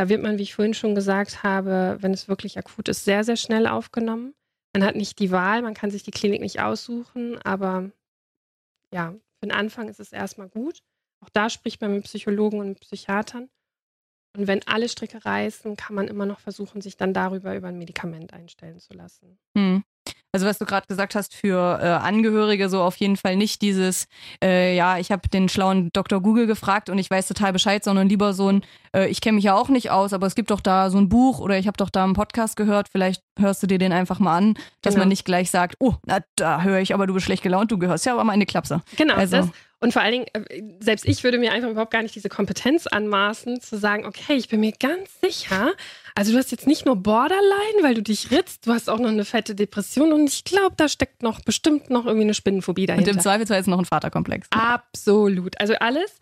da 0.00 0.08
wird 0.08 0.22
man, 0.22 0.38
wie 0.38 0.44
ich 0.44 0.54
vorhin 0.54 0.72
schon 0.72 0.94
gesagt 0.94 1.42
habe, 1.42 1.98
wenn 2.00 2.14
es 2.14 2.26
wirklich 2.26 2.56
akut 2.56 2.88
ist, 2.88 3.04
sehr, 3.04 3.22
sehr 3.22 3.36
schnell 3.36 3.66
aufgenommen. 3.66 4.34
Man 4.74 4.82
hat 4.82 4.96
nicht 4.96 5.18
die 5.18 5.30
Wahl, 5.30 5.60
man 5.60 5.74
kann 5.74 5.90
sich 5.90 6.02
die 6.02 6.10
Klinik 6.10 6.40
nicht 6.40 6.58
aussuchen, 6.58 7.36
aber 7.42 7.90
ja, 8.94 9.10
für 9.10 9.46
den 9.46 9.52
Anfang 9.52 9.90
ist 9.90 10.00
es 10.00 10.14
erstmal 10.14 10.48
gut. 10.48 10.78
Auch 11.22 11.28
da 11.28 11.50
spricht 11.50 11.82
man 11.82 11.92
mit 11.92 12.04
Psychologen 12.04 12.60
und 12.60 12.80
Psychiatern. 12.80 13.50
Und 14.34 14.46
wenn 14.46 14.66
alle 14.66 14.88
Stricke 14.88 15.22
reißen, 15.22 15.76
kann 15.76 15.94
man 15.94 16.08
immer 16.08 16.24
noch 16.24 16.40
versuchen, 16.40 16.80
sich 16.80 16.96
dann 16.96 17.12
darüber 17.12 17.54
über 17.54 17.68
ein 17.68 17.76
Medikament 17.76 18.32
einstellen 18.32 18.78
zu 18.78 18.94
lassen. 18.94 19.38
Hm. 19.54 19.84
Also 20.32 20.46
was 20.46 20.58
du 20.58 20.64
gerade 20.64 20.86
gesagt 20.86 21.16
hast, 21.16 21.34
für 21.34 21.80
äh, 21.82 21.86
Angehörige 21.86 22.68
so 22.68 22.82
auf 22.82 22.96
jeden 22.96 23.16
Fall 23.16 23.36
nicht 23.36 23.62
dieses, 23.62 24.06
äh, 24.42 24.76
ja, 24.76 24.98
ich 24.98 25.10
habe 25.10 25.28
den 25.28 25.48
schlauen 25.48 25.90
Dr. 25.92 26.20
Google 26.20 26.46
gefragt 26.46 26.88
und 26.88 26.98
ich 26.98 27.10
weiß 27.10 27.26
total 27.26 27.52
Bescheid, 27.52 27.82
sondern 27.82 28.08
lieber 28.08 28.32
so 28.32 28.48
ein, 28.48 28.62
äh, 28.94 29.08
ich 29.08 29.20
kenne 29.20 29.36
mich 29.36 29.44
ja 29.44 29.56
auch 29.56 29.68
nicht 29.68 29.90
aus, 29.90 30.12
aber 30.12 30.28
es 30.28 30.36
gibt 30.36 30.52
doch 30.52 30.60
da 30.60 30.90
so 30.90 30.98
ein 30.98 31.08
Buch 31.08 31.40
oder 31.40 31.58
ich 31.58 31.66
habe 31.66 31.76
doch 31.76 31.90
da 31.90 32.04
einen 32.04 32.12
Podcast 32.12 32.56
gehört, 32.56 32.88
vielleicht 32.88 33.22
hörst 33.38 33.62
du 33.62 33.66
dir 33.66 33.78
den 33.78 33.92
einfach 33.92 34.20
mal 34.20 34.36
an, 34.36 34.54
dass 34.82 34.94
genau. 34.94 35.02
man 35.02 35.08
nicht 35.08 35.24
gleich 35.24 35.50
sagt, 35.50 35.74
oh, 35.80 35.94
na, 36.06 36.20
da 36.36 36.62
höre 36.62 36.78
ich 36.78 36.94
aber, 36.94 37.08
du 37.08 37.14
bist 37.14 37.26
schlecht 37.26 37.42
gelaunt, 37.42 37.72
du 37.72 37.78
gehörst 37.78 38.06
ja 38.06 38.12
aber 38.12 38.22
mal 38.22 38.34
in 38.34 38.40
die 38.40 38.46
Klapse. 38.46 38.82
Genau, 38.96 39.14
also, 39.14 39.36
das, 39.36 39.48
und 39.80 39.92
vor 39.92 40.02
allen 40.02 40.12
Dingen, 40.12 40.26
äh, 40.32 40.62
selbst 40.80 41.06
ich 41.06 41.24
würde 41.24 41.38
mir 41.38 41.52
einfach 41.52 41.70
überhaupt 41.70 41.90
gar 41.90 42.02
nicht 42.02 42.14
diese 42.14 42.28
Kompetenz 42.28 42.86
anmaßen, 42.86 43.60
zu 43.60 43.78
sagen, 43.78 44.04
okay, 44.04 44.34
ich 44.34 44.48
bin 44.48 44.60
mir 44.60 44.72
ganz 44.72 45.08
sicher, 45.22 45.72
also 46.14 46.32
du 46.32 46.38
hast 46.38 46.50
jetzt 46.50 46.66
nicht 46.66 46.84
nur 46.84 46.96
Borderline, 46.96 47.82
weil 47.82 47.94
du 47.94 48.02
dich 48.02 48.30
ritzt, 48.30 48.66
du 48.66 48.72
hast 48.72 48.90
auch 48.90 48.98
noch 48.98 49.08
eine 49.08 49.24
fette 49.24 49.54
Depression 49.54 50.12
und 50.12 50.28
ich 50.28 50.44
glaube, 50.44 50.74
da 50.76 50.88
steckt 50.88 51.22
noch 51.22 51.40
bestimmt 51.40 51.90
noch 51.90 52.04
irgendwie 52.04 52.24
eine 52.24 52.34
Spinnenphobie 52.34 52.86
dahinter. 52.86 53.10
Und 53.10 53.16
im 53.16 53.22
Zweifelsfall 53.22 53.60
ist 53.60 53.66
noch 53.66 53.78
ein 53.78 53.86
Vaterkomplex. 53.86 54.48
Absolut. 54.50 55.58
Also 55.60 55.74
alles 55.74 56.18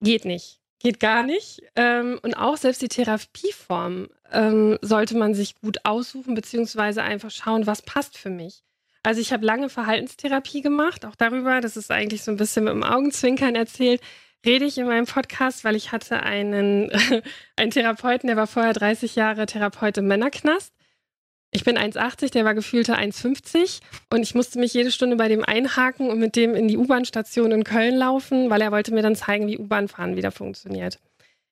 geht 0.00 0.24
nicht. 0.24 0.58
Geht 0.80 0.98
gar 0.98 1.22
nicht. 1.22 1.62
Ähm, 1.76 2.18
und 2.22 2.34
auch 2.34 2.56
selbst 2.56 2.82
die 2.82 2.88
Therapieform 2.88 4.08
ähm, 4.32 4.78
sollte 4.82 5.16
man 5.16 5.34
sich 5.34 5.54
gut 5.60 5.78
aussuchen, 5.84 6.34
beziehungsweise 6.34 7.04
einfach 7.04 7.30
schauen, 7.30 7.68
was 7.68 7.82
passt 7.82 8.18
für 8.18 8.30
mich. 8.30 8.64
Also 9.02 9.20
ich 9.20 9.32
habe 9.32 9.44
lange 9.44 9.68
Verhaltenstherapie 9.68 10.62
gemacht, 10.62 11.04
auch 11.04 11.16
darüber, 11.16 11.60
das 11.60 11.76
ist 11.76 11.90
eigentlich 11.90 12.22
so 12.22 12.30
ein 12.30 12.36
bisschen 12.36 12.64
mit 12.64 12.72
dem 12.72 12.84
Augenzwinkern 12.84 13.56
erzählt, 13.56 14.00
rede 14.46 14.64
ich 14.64 14.78
in 14.78 14.86
meinem 14.86 15.06
Podcast, 15.06 15.64
weil 15.64 15.74
ich 15.74 15.90
hatte 15.90 16.22
einen, 16.22 16.90
einen 17.56 17.70
Therapeuten, 17.72 18.28
der 18.28 18.36
war 18.36 18.46
vorher 18.46 18.72
30 18.72 19.16
Jahre 19.16 19.46
Therapeut 19.46 19.98
im 19.98 20.06
Männerknast. 20.06 20.72
Ich 21.54 21.64
bin 21.64 21.76
1,80, 21.76 22.32
der 22.32 22.44
war 22.44 22.54
gefühlte 22.54 22.96
1,50 22.96 23.80
und 24.10 24.22
ich 24.22 24.34
musste 24.34 24.58
mich 24.58 24.72
jede 24.72 24.90
Stunde 24.90 25.16
bei 25.16 25.28
dem 25.28 25.44
einhaken 25.44 26.08
und 26.08 26.18
mit 26.18 26.34
dem 26.34 26.54
in 26.54 26.66
die 26.66 26.78
U-Bahn-Station 26.78 27.52
in 27.52 27.64
Köln 27.64 27.96
laufen, 27.96 28.48
weil 28.48 28.62
er 28.62 28.72
wollte 28.72 28.94
mir 28.94 29.02
dann 29.02 29.16
zeigen, 29.16 29.48
wie 29.48 29.58
U-Bahn-Fahren 29.58 30.16
wieder 30.16 30.30
funktioniert. 30.30 30.98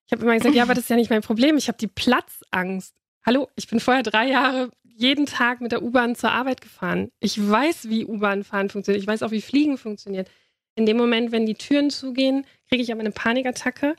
Ich 0.06 0.12
habe 0.12 0.22
immer 0.22 0.34
gesagt, 0.34 0.54
ja, 0.54 0.62
aber 0.62 0.74
das 0.74 0.84
ist 0.84 0.90
ja 0.90 0.96
nicht 0.96 1.10
mein 1.10 1.20
Problem. 1.20 1.58
Ich 1.58 1.68
habe 1.68 1.78
die 1.78 1.86
Platzangst. 1.86 2.94
Hallo, 3.26 3.48
ich 3.56 3.68
bin 3.68 3.78
vorher 3.78 4.02
drei 4.02 4.28
Jahre 4.28 4.70
jeden 5.00 5.26
Tag 5.26 5.60
mit 5.60 5.72
der 5.72 5.82
U-Bahn 5.82 6.14
zur 6.14 6.32
Arbeit 6.32 6.60
gefahren. 6.60 7.10
Ich 7.20 7.38
weiß, 7.38 7.88
wie 7.88 8.04
U-Bahn 8.04 8.44
fahren 8.44 8.68
funktioniert. 8.68 9.02
Ich 9.02 9.08
weiß 9.08 9.22
auch, 9.22 9.30
wie 9.30 9.40
Fliegen 9.40 9.78
funktioniert. 9.78 10.30
In 10.74 10.86
dem 10.86 10.96
Moment, 10.96 11.32
wenn 11.32 11.46
die 11.46 11.54
Türen 11.54 11.90
zugehen, 11.90 12.46
kriege 12.68 12.82
ich 12.82 12.92
aber 12.92 13.00
eine 13.00 13.10
Panikattacke, 13.10 13.96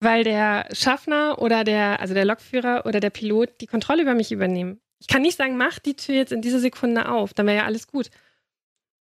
weil 0.00 0.24
der 0.24 0.66
Schaffner 0.72 1.40
oder 1.40 1.64
der, 1.64 2.00
also 2.00 2.14
der 2.14 2.24
Lokführer 2.24 2.86
oder 2.86 2.98
der 2.98 3.10
Pilot 3.10 3.60
die 3.60 3.66
Kontrolle 3.66 4.02
über 4.02 4.14
mich 4.14 4.32
übernehmen. 4.32 4.80
Ich 5.00 5.06
kann 5.06 5.22
nicht 5.22 5.36
sagen, 5.36 5.56
mach 5.56 5.78
die 5.78 5.94
Tür 5.94 6.14
jetzt 6.14 6.32
in 6.32 6.42
dieser 6.42 6.60
Sekunde 6.60 7.10
auf, 7.10 7.34
dann 7.34 7.46
wäre 7.46 7.58
ja 7.58 7.64
alles 7.64 7.86
gut. 7.86 8.10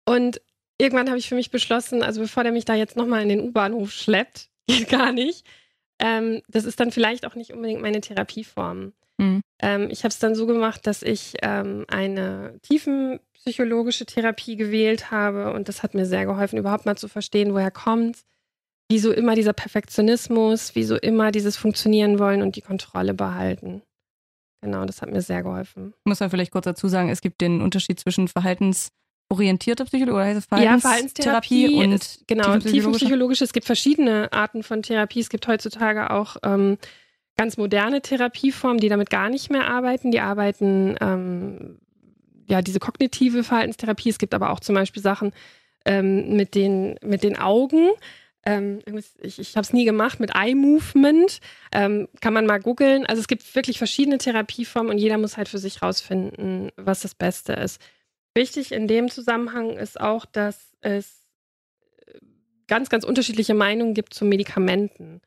Und 0.05 0.41
irgendwann 0.77 1.07
habe 1.07 1.19
ich 1.19 1.29
für 1.29 1.35
mich 1.35 1.51
beschlossen, 1.51 2.03
also 2.03 2.19
bevor 2.19 2.43
der 2.43 2.51
mich 2.51 2.65
da 2.65 2.75
jetzt 2.75 2.97
nochmal 2.97 3.21
in 3.21 3.29
den 3.29 3.41
U-Bahnhof 3.41 3.91
schleppt, 3.91 4.49
geht 4.67 4.89
gar 4.89 5.11
nicht. 5.11 5.45
Ähm, 5.99 6.41
das 6.47 6.65
ist 6.65 6.79
dann 6.79 6.91
vielleicht 6.91 7.25
auch 7.25 7.35
nicht 7.35 7.53
unbedingt 7.53 7.81
meine 7.81 8.01
Therapieform. 8.01 8.93
Mhm. 9.23 9.41
Ähm, 9.61 9.87
ich 9.89 9.99
habe 10.03 10.09
es 10.09 10.19
dann 10.19 10.35
so 10.35 10.45
gemacht, 10.45 10.85
dass 10.85 11.01
ich 11.01 11.35
ähm, 11.41 11.85
eine 11.87 12.59
tiefenpsychologische 12.63 14.05
Therapie 14.05 14.55
gewählt 14.55 15.11
habe 15.11 15.53
und 15.53 15.69
das 15.69 15.83
hat 15.83 15.93
mir 15.93 16.05
sehr 16.05 16.25
geholfen, 16.25 16.57
überhaupt 16.57 16.85
mal 16.85 16.97
zu 16.97 17.07
verstehen, 17.07 17.53
woher 17.53 17.71
kommt, 17.71 18.19
wieso 18.89 19.11
immer 19.11 19.35
dieser 19.35 19.53
Perfektionismus, 19.53 20.75
wieso 20.75 20.97
immer 20.97 21.31
dieses 21.31 21.57
Funktionieren 21.57 22.19
wollen 22.19 22.41
und 22.41 22.55
die 22.55 22.61
Kontrolle 22.61 23.13
behalten. 23.13 23.81
Genau, 24.61 24.85
das 24.85 25.01
hat 25.01 25.11
mir 25.11 25.21
sehr 25.21 25.43
geholfen. 25.43 25.93
Muss 26.05 26.19
man 26.19 26.29
vielleicht 26.29 26.51
kurz 26.51 26.65
dazu 26.65 26.87
sagen, 26.87 27.09
es 27.09 27.21
gibt 27.21 27.41
den 27.41 27.61
Unterschied 27.61 27.99
zwischen 27.99 28.29
verhaltensorientierter 28.29 29.83
Psychologie 29.85 30.15
oder 30.15 30.25
heißt 30.25 30.37
es 30.39 30.45
Verhaltenstherapie, 30.45 31.63
ja, 31.63 31.69
Verhaltenstherapie 31.69 31.75
und 31.83 31.91
ist, 31.91 32.27
genau, 32.27 32.57
tiefenpsychologische. 32.59 33.43
Es 33.43 33.51
gibt 33.51 33.65
verschiedene 33.65 34.31
Arten 34.31 34.63
von 34.63 34.81
Therapie. 34.81 35.19
Es 35.19 35.29
gibt 35.29 35.47
heutzutage 35.47 36.11
auch 36.11 36.37
ähm, 36.43 36.77
ganz 37.37 37.57
moderne 37.57 38.01
Therapieformen, 38.01 38.79
die 38.79 38.89
damit 38.89 39.09
gar 39.09 39.29
nicht 39.29 39.49
mehr 39.49 39.67
arbeiten. 39.67 40.11
Die 40.11 40.19
arbeiten 40.19 40.95
ähm, 41.01 41.79
ja 42.47 42.61
diese 42.61 42.79
kognitive 42.79 43.43
Verhaltenstherapie. 43.43 44.09
Es 44.09 44.19
gibt 44.19 44.33
aber 44.33 44.51
auch 44.51 44.59
zum 44.59 44.75
Beispiel 44.75 45.01
Sachen 45.01 45.31
ähm, 45.85 46.35
mit, 46.35 46.55
den, 46.55 46.95
mit 47.01 47.23
den 47.23 47.37
Augen 47.37 47.89
ähm, 48.45 48.79
ich, 49.21 49.39
ich 49.39 49.55
habe 49.55 49.63
es 49.63 49.73
nie 49.73 49.85
gemacht 49.85 50.19
mit 50.19 50.35
Eye 50.35 50.55
Movement. 50.55 51.39
Ähm, 51.71 52.07
kann 52.21 52.33
man 52.33 52.45
mal 52.45 52.59
googeln. 52.59 53.05
Also 53.05 53.21
es 53.21 53.27
gibt 53.27 53.55
wirklich 53.55 53.77
verschiedene 53.77 54.17
Therapieformen 54.17 54.91
und 54.91 54.97
jeder 54.97 55.17
muss 55.17 55.37
halt 55.37 55.49
für 55.49 55.57
sich 55.57 55.81
rausfinden, 55.81 56.71
was 56.75 57.01
das 57.01 57.15
Beste 57.15 57.53
ist. 57.53 57.81
Wichtig 58.35 58.71
in 58.71 58.87
dem 58.87 59.09
Zusammenhang 59.09 59.77
ist 59.77 59.99
auch, 59.99 60.25
dass 60.25 60.73
es 60.81 61.29
äh, 62.05 62.19
ganz, 62.67 62.89
ganz 62.89 63.05
unterschiedliche 63.05 63.53
Meinungen 63.53 63.93
gibt 63.93 64.13
zu 64.13 64.25
Medikamenten. 64.25 65.21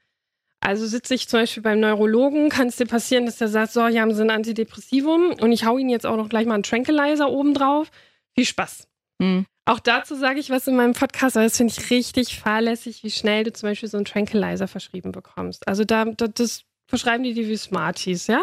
Also 0.66 0.84
sitze 0.84 1.14
ich 1.14 1.28
zum 1.28 1.40
Beispiel 1.40 1.62
beim 1.62 1.78
Neurologen, 1.78 2.48
kann 2.50 2.66
es 2.66 2.76
dir 2.76 2.86
passieren, 2.86 3.24
dass 3.24 3.38
der 3.38 3.46
sagt, 3.46 3.72
so, 3.72 3.86
hier 3.86 4.00
haben 4.00 4.12
sie 4.12 4.22
ein 4.22 4.30
Antidepressivum 4.30 5.34
und 5.40 5.52
ich 5.52 5.64
hau 5.64 5.78
ihnen 5.78 5.90
jetzt 5.90 6.04
auch 6.04 6.16
noch 6.16 6.28
gleich 6.28 6.44
mal 6.44 6.54
einen 6.54 6.64
Tranquilizer 6.64 7.30
oben 7.30 7.54
drauf. 7.54 7.88
Viel 8.34 8.46
Spaß. 8.46 8.88
Mhm. 9.20 9.46
Auch 9.64 9.78
dazu 9.78 10.16
sage 10.16 10.40
ich 10.40 10.50
was 10.50 10.66
in 10.66 10.74
meinem 10.74 10.92
Podcast, 10.92 11.36
weil 11.36 11.44
das 11.44 11.56
finde 11.56 11.72
ich 11.72 11.90
richtig 11.90 12.40
fahrlässig, 12.40 13.04
wie 13.04 13.12
schnell 13.12 13.44
du 13.44 13.52
zum 13.52 13.68
Beispiel 13.68 13.88
so 13.88 13.96
einen 13.96 14.06
Tranquilizer 14.06 14.66
verschrieben 14.66 15.12
bekommst. 15.12 15.66
Also 15.68 15.84
da, 15.84 16.04
da 16.04 16.26
das 16.26 16.64
verschreiben 16.88 17.22
die 17.22 17.34
dir 17.34 17.46
wie 17.46 17.56
Smarties, 17.56 18.26
ja? 18.26 18.42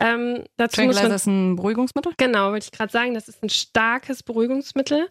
Ähm, 0.00 0.44
Tranquilizer 0.56 1.02
man, 1.02 1.12
ist 1.12 1.26
ein 1.26 1.56
Beruhigungsmittel? 1.56 2.14
Genau, 2.16 2.50
wollte 2.52 2.64
ich 2.64 2.72
gerade 2.72 2.90
sagen, 2.90 3.12
das 3.12 3.28
ist 3.28 3.42
ein 3.42 3.50
starkes 3.50 4.22
Beruhigungsmittel. 4.22 5.06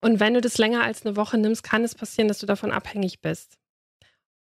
Und 0.00 0.18
wenn 0.18 0.34
du 0.34 0.40
das 0.40 0.58
länger 0.58 0.82
als 0.82 1.06
eine 1.06 1.14
Woche 1.14 1.38
nimmst, 1.38 1.62
kann 1.62 1.84
es 1.84 1.94
passieren, 1.94 2.26
dass 2.26 2.40
du 2.40 2.46
davon 2.46 2.72
abhängig 2.72 3.20
bist. 3.20 3.58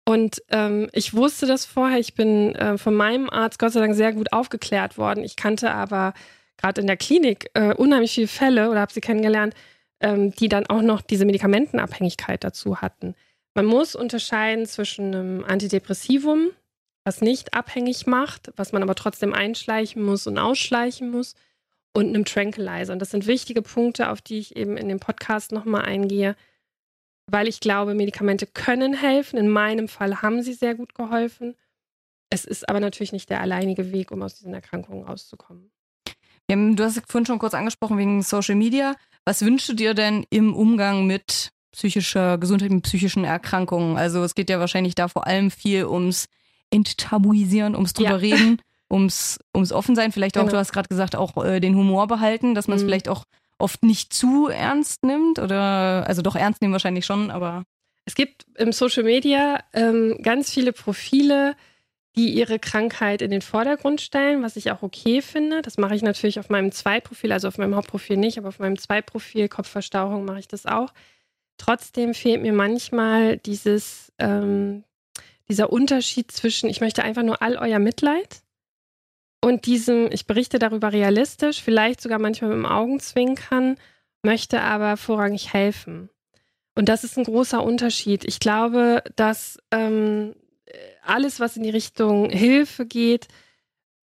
Und 0.09 0.41
ähm, 0.49 0.89
ich 0.91 1.13
wusste 1.13 1.45
das 1.45 1.65
vorher. 1.65 1.99
Ich 1.99 2.15
bin 2.15 2.55
äh, 2.55 2.79
von 2.79 2.95
meinem 2.95 3.29
Arzt 3.29 3.59
Gott 3.59 3.73
sei 3.73 3.79
Dank 3.79 3.93
sehr 3.93 4.11
gut 4.11 4.33
aufgeklärt 4.33 4.97
worden. 4.97 5.23
Ich 5.23 5.35
kannte 5.35 5.69
aber 5.69 6.15
gerade 6.57 6.81
in 6.81 6.87
der 6.87 6.97
Klinik 6.97 7.51
äh, 7.53 7.75
unheimlich 7.75 8.13
viele 8.13 8.27
Fälle 8.27 8.71
oder 8.71 8.79
habe 8.79 8.91
sie 8.91 9.01
kennengelernt, 9.01 9.53
ähm, 9.99 10.31
die 10.31 10.49
dann 10.49 10.65
auch 10.65 10.81
noch 10.81 11.01
diese 11.01 11.25
Medikamentenabhängigkeit 11.25 12.43
dazu 12.43 12.81
hatten. 12.81 13.13
Man 13.53 13.67
muss 13.67 13.93
unterscheiden 13.93 14.65
zwischen 14.65 15.13
einem 15.13 15.43
Antidepressivum, 15.43 16.53
was 17.03 17.21
nicht 17.21 17.53
abhängig 17.53 18.07
macht, 18.07 18.51
was 18.55 18.71
man 18.71 18.81
aber 18.81 18.95
trotzdem 18.95 19.35
einschleichen 19.35 20.01
muss 20.01 20.25
und 20.25 20.39
ausschleichen 20.39 21.11
muss, 21.11 21.35
und 21.93 22.07
einem 22.07 22.25
Tranquilizer. 22.25 22.93
Und 22.93 22.99
das 22.99 23.11
sind 23.11 23.27
wichtige 23.27 23.61
Punkte, 23.61 24.09
auf 24.09 24.21
die 24.21 24.39
ich 24.39 24.55
eben 24.55 24.75
in 24.75 24.89
dem 24.89 24.99
Podcast 24.99 25.51
nochmal 25.51 25.83
eingehe, 25.83 26.35
weil 27.31 27.47
ich 27.47 27.59
glaube, 27.59 27.93
Medikamente 27.93 28.47
können 28.47 28.93
helfen. 28.93 29.37
In 29.37 29.49
meinem 29.49 29.87
Fall 29.87 30.21
haben 30.21 30.41
sie 30.41 30.53
sehr 30.53 30.75
gut 30.75 30.95
geholfen. 30.95 31.55
Es 32.29 32.45
ist 32.45 32.69
aber 32.69 32.79
natürlich 32.79 33.11
nicht 33.11 33.29
der 33.29 33.41
alleinige 33.41 33.91
Weg, 33.91 34.11
um 34.11 34.21
aus 34.21 34.35
diesen 34.35 34.53
Erkrankungen 34.53 35.03
rauszukommen. 35.03 35.71
Du 36.47 36.83
hast 36.83 37.01
vorhin 37.07 37.27
schon 37.27 37.39
kurz 37.39 37.53
angesprochen 37.53 37.97
wegen 37.97 38.23
Social 38.23 38.55
Media. 38.55 38.95
Was 39.23 39.43
wünschst 39.43 39.69
du 39.69 39.73
dir 39.73 39.93
denn 39.93 40.25
im 40.31 40.55
Umgang 40.55 41.05
mit 41.05 41.51
psychischer 41.71 42.39
Gesundheit, 42.39 42.71
mit 42.71 42.83
psychischen 42.83 43.23
Erkrankungen? 43.23 43.97
Also 43.97 44.23
es 44.23 44.33
geht 44.33 44.49
ja 44.49 44.59
wahrscheinlich 44.59 44.95
da 44.95 45.07
vor 45.07 45.27
allem 45.27 45.51
viel 45.51 45.85
ums 45.85 46.25
Enttabuisieren, 46.71 47.75
ums 47.75 47.93
drüber 47.93 48.11
ja. 48.11 48.15
reden, 48.15 48.61
ums, 48.91 49.39
ums 49.55 49.71
Offensein. 49.71 50.11
Vielleicht 50.11 50.37
auch, 50.37 50.41
genau. 50.41 50.53
du 50.53 50.57
hast 50.57 50.71
gerade 50.71 50.87
gesagt, 50.87 51.15
auch 51.15 51.43
äh, 51.43 51.59
den 51.59 51.75
Humor 51.75 52.07
behalten, 52.07 52.55
dass 52.55 52.67
man 52.67 52.77
es 52.77 52.83
mhm. 52.83 52.87
vielleicht 52.87 53.09
auch 53.09 53.25
oft 53.59 53.83
nicht 53.83 54.13
zu 54.13 54.47
ernst 54.47 55.03
nimmt 55.03 55.39
oder 55.39 56.05
also 56.07 56.21
doch 56.21 56.35
ernst 56.35 56.61
nehmen 56.61 56.73
wahrscheinlich 56.73 57.05
schon, 57.05 57.31
aber. 57.31 57.63
Es 58.05 58.15
gibt 58.15 58.45
im 58.55 58.71
Social 58.71 59.03
Media 59.03 59.63
ähm, 59.73 60.19
ganz 60.23 60.51
viele 60.51 60.73
Profile, 60.73 61.55
die 62.15 62.29
ihre 62.29 62.57
Krankheit 62.57 63.21
in 63.21 63.29
den 63.29 63.41
Vordergrund 63.41 64.01
stellen, 64.01 64.41
was 64.41 64.55
ich 64.55 64.71
auch 64.71 64.81
okay 64.81 65.21
finde. 65.21 65.61
Das 65.61 65.77
mache 65.77 65.95
ich 65.95 66.01
natürlich 66.01 66.39
auf 66.39 66.49
meinem 66.49 66.71
Zweitprofil, 66.71 67.31
also 67.31 67.47
auf 67.47 67.57
meinem 67.57 67.75
Hauptprofil 67.75 68.17
nicht, 68.17 68.37
aber 68.37 68.47
auf 68.47 68.59
meinem 68.59 68.77
Zweitprofil 68.77 69.47
Kopfverstauchung 69.47 70.25
mache 70.25 70.39
ich 70.39 70.47
das 70.47 70.65
auch. 70.65 70.91
Trotzdem 71.57 72.13
fehlt 72.13 72.41
mir 72.41 72.53
manchmal 72.53 73.37
dieses, 73.37 74.11
ähm, 74.17 74.83
dieser 75.47 75.71
Unterschied 75.71 76.31
zwischen, 76.31 76.69
ich 76.69 76.81
möchte 76.81 77.03
einfach 77.03 77.23
nur 77.23 77.41
all 77.41 77.57
euer 77.57 77.79
Mitleid 77.79 78.41
und 79.41 79.65
diesem, 79.65 80.11
ich 80.11 80.27
berichte 80.27 80.59
darüber 80.59 80.91
realistisch, 80.91 81.61
vielleicht 81.61 82.01
sogar 82.01 82.19
manchmal 82.19 82.49
mit 82.49 82.57
dem 82.57 82.65
Augenzwinkern, 82.65 83.77
möchte 84.21 84.61
aber 84.61 84.97
vorrangig 84.97 85.53
helfen. 85.53 86.09
Und 86.75 86.89
das 86.89 87.03
ist 87.03 87.17
ein 87.17 87.23
großer 87.23 87.63
Unterschied. 87.63 88.25
Ich 88.25 88.39
glaube, 88.39 89.03
dass 89.15 89.57
ähm, 89.71 90.35
alles, 91.03 91.39
was 91.39 91.57
in 91.57 91.63
die 91.63 91.69
Richtung 91.69 92.29
Hilfe 92.29 92.85
geht, 92.85 93.27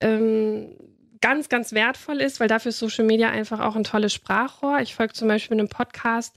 ähm, 0.00 0.76
ganz, 1.20 1.48
ganz 1.48 1.72
wertvoll 1.72 2.20
ist, 2.20 2.40
weil 2.40 2.48
dafür 2.48 2.70
ist 2.70 2.78
Social 2.78 3.04
Media 3.04 3.30
einfach 3.30 3.60
auch 3.60 3.76
ein 3.76 3.84
tolles 3.84 4.12
Sprachrohr. 4.12 4.80
Ich 4.80 4.94
folge 4.94 5.14
zum 5.14 5.28
Beispiel 5.28 5.58
einem 5.58 5.68
Podcast, 5.68 6.36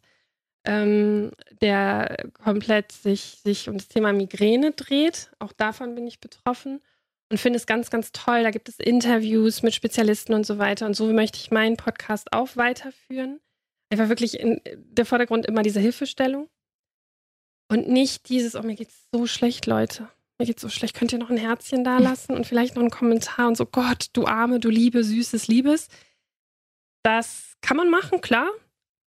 ähm, 0.64 1.32
der 1.62 2.30
komplett 2.44 2.92
sich, 2.92 3.40
sich 3.44 3.68
um 3.68 3.78
das 3.78 3.88
Thema 3.88 4.14
Migräne 4.14 4.72
dreht. 4.72 5.32
Auch 5.40 5.52
davon 5.52 5.96
bin 5.96 6.08
ich 6.08 6.20
betroffen 6.20 6.82
und 7.36 7.40
finde 7.40 7.58
es 7.58 7.66
ganz, 7.66 7.90
ganz 7.90 8.12
toll. 8.12 8.44
Da 8.44 8.52
gibt 8.52 8.70
es 8.70 8.80
Interviews 8.80 9.62
mit 9.62 9.74
Spezialisten 9.74 10.34
und 10.34 10.46
so 10.46 10.58
weiter. 10.58 10.86
Und 10.86 10.96
so 10.96 11.12
möchte 11.12 11.38
ich 11.38 11.52
meinen 11.52 11.78
Podcast 11.78 12.32
auch 12.32 12.56
weiterführen. 12.56 13.40
Einfach 13.92 14.10
wirklich 14.10 14.40
in 14.40 14.62
der 14.76 15.06
Vordergrund 15.06 15.46
immer 15.46 15.62
diese 15.62 15.80
Hilfestellung. 15.80 16.50
Und 17.70 17.88
nicht 17.88 18.30
dieses, 18.30 18.56
oh, 18.56 18.62
mir 18.62 18.76
geht's 18.76 19.08
so 19.12 19.28
schlecht, 19.28 19.66
Leute 19.66 20.08
mir 20.38 20.46
geht's 20.46 20.62
so 20.62 20.70
schlecht, 20.70 20.96
könnt 20.96 21.14
ihr 21.14 21.20
noch 21.20 21.30
ein 21.30 21.38
Herzchen 21.38 21.84
da 21.84 21.98
lassen 22.00 22.34
und 22.34 22.46
vielleicht 22.46 22.76
noch 22.76 22.82
einen 22.82 22.92
Kommentar 22.92 23.48
und 23.48 23.58
so, 23.58 23.66
Gott, 23.66 24.08
du 24.14 24.26
arme, 24.26 24.60
du 24.60 24.70
liebe, 24.70 25.04
süßes 25.04 25.48
Liebes. 25.48 25.88
Das 27.04 27.54
kann 27.62 27.78
man 27.78 27.90
machen, 27.90 28.22
klar. 28.22 28.50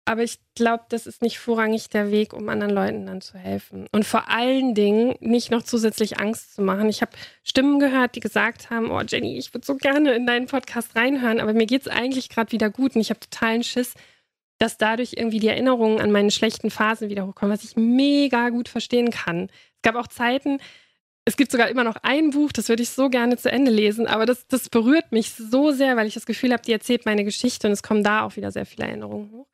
Aber 0.09 0.23
ich 0.23 0.39
glaube, 0.55 0.85
das 0.89 1.09
ist 1.09 1.21
nicht 1.21 1.41
vorrangig 1.41 1.91
der 1.91 2.13
Weg, 2.13 2.33
um 2.33 2.49
anderen 2.49 2.73
Leuten 2.73 3.07
dann 3.07 3.21
zu 3.21 3.37
helfen. 3.37 3.89
Und 3.91 4.05
vor 4.05 4.31
allen 4.31 4.73
Dingen 4.73 5.17
nicht 5.19 5.51
noch 5.51 5.65
zusätzlich 5.65 6.21
Angst 6.21 6.55
zu 6.55 6.63
machen. 6.63 6.89
Ich 6.89 7.03
habe 7.03 7.11
Stimmen 7.43 7.81
gehört, 7.81 8.15
die 8.15 8.21
gesagt 8.21 8.71
haben, 8.71 8.93
oh 8.93 9.01
Jenny, 9.01 9.37
ich 9.37 9.53
würde 9.53 9.67
so 9.67 9.75
gerne 9.75 10.15
in 10.15 10.25
deinen 10.25 10.47
Podcast 10.47 10.95
reinhören, 10.95 11.41
aber 11.41 11.55
mir 11.55 11.67
geht's 11.67 11.89
eigentlich 11.89 12.29
gerade 12.29 12.53
wieder 12.53 12.71
gut 12.71 12.95
und 12.95 13.01
ich 13.01 13.11
habe 13.11 13.19
totalen 13.19 13.65
Schiss, 13.65 13.95
dass 14.59 14.79
dadurch 14.79 15.15
irgendwie 15.17 15.41
die 15.41 15.49
Erinnerungen 15.49 16.01
an 16.01 16.13
meine 16.13 16.31
schlechten 16.31 16.71
Phasen 16.71 17.09
wieder 17.09 17.27
hochkommen, 17.27 17.53
was 17.53 17.65
ich 17.65 17.75
mega 17.75 18.51
gut 18.51 18.69
verstehen 18.69 19.11
kann. 19.11 19.49
Es 19.75 19.83
gab 19.83 19.97
auch 19.97 20.07
Zeiten, 20.07 20.59
es 21.25 21.37
gibt 21.37 21.51
sogar 21.51 21.69
immer 21.69 21.83
noch 21.83 21.97
ein 22.05 22.31
Buch, 22.31 22.53
das 22.53 22.69
würde 22.69 22.85
ich 22.85 22.91
so 22.91 23.11
gerne 23.11 23.37
zu 23.39 23.51
Ende 23.51 23.73
lesen, 23.73 24.07
aber 24.07 24.25
das, 24.25 24.47
das 24.47 24.69
berührt 24.69 25.11
mich 25.11 25.33
so 25.33 25.73
sehr, 25.73 25.97
weil 25.97 26.07
ich 26.07 26.15
das 26.15 26.27
Gefühl 26.27 26.53
habe, 26.53 26.63
die 26.63 26.73
erzählt 26.73 27.07
meine 27.07 27.25
Geschichte 27.25 27.67
und 27.67 27.73
es 27.73 27.83
kommen 27.83 28.05
da 28.05 28.23
auch 28.23 28.37
wieder 28.37 28.53
sehr 28.53 28.67
viele 28.67 28.87
Erinnerungen 28.87 29.33
hoch. 29.33 29.49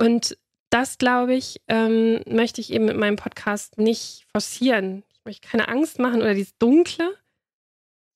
Und 0.00 0.36
das, 0.70 0.98
glaube 0.98 1.34
ich, 1.34 1.60
ähm, 1.68 2.22
möchte 2.26 2.60
ich 2.60 2.72
eben 2.72 2.86
mit 2.86 2.96
meinem 2.96 3.16
Podcast 3.16 3.78
nicht 3.78 4.26
forcieren. 4.32 5.02
Ich 5.12 5.20
möchte 5.24 5.48
keine 5.48 5.68
Angst 5.68 5.98
machen 5.98 6.22
oder 6.22 6.34
dieses 6.34 6.56
Dunkle, 6.58 7.16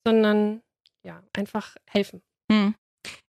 sondern 0.07 0.63
ja, 1.03 1.23
einfach 1.33 1.77
helfen. 1.91 2.23
Hm. 2.51 2.75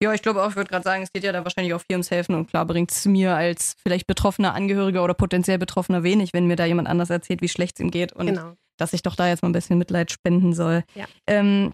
Ja, 0.03 0.13
ich 0.13 0.21
glaube 0.21 0.43
auch, 0.43 0.51
ich 0.51 0.57
würde 0.57 0.69
gerade 0.69 0.83
sagen, 0.83 1.03
es 1.03 1.13
geht 1.13 1.25
ja 1.25 1.33
da 1.33 1.45
wahrscheinlich 1.45 1.73
auch 1.73 1.81
viel 1.81 1.95
ums 1.95 2.11
Helfen 2.11 2.35
und 2.35 2.49
klar 2.49 2.67
bringt 2.67 2.91
es 2.91 3.07
mir 3.07 3.35
als 3.35 3.75
vielleicht 3.83 4.07
betroffener 4.07 4.55
Angehöriger 4.55 5.03
oder 5.03 5.15
potenziell 5.15 5.59
Betroffener 5.59 6.03
wenig, 6.03 6.35
wenn 6.35 6.47
mir 6.47 6.57
da 6.57 6.67
jemand 6.67 6.89
anders 6.89 7.09
erzählt, 7.09 7.41
wie 7.41 7.49
schlecht 7.49 7.77
es 7.77 7.81
ihm 7.81 7.91
geht 7.91 8.13
und 8.13 8.27
genau. 8.27 8.57
dass 8.77 8.93
ich 8.93 9.03
doch 9.03 9.17
da 9.17 9.29
jetzt 9.29 9.43
mal 9.43 9.49
ein 9.49 9.53
bisschen 9.53 9.79
Mitleid 9.79 10.11
spenden 10.11 10.53
soll. 10.53 10.85
Ja. 10.95 11.07
Ähm, 11.27 11.73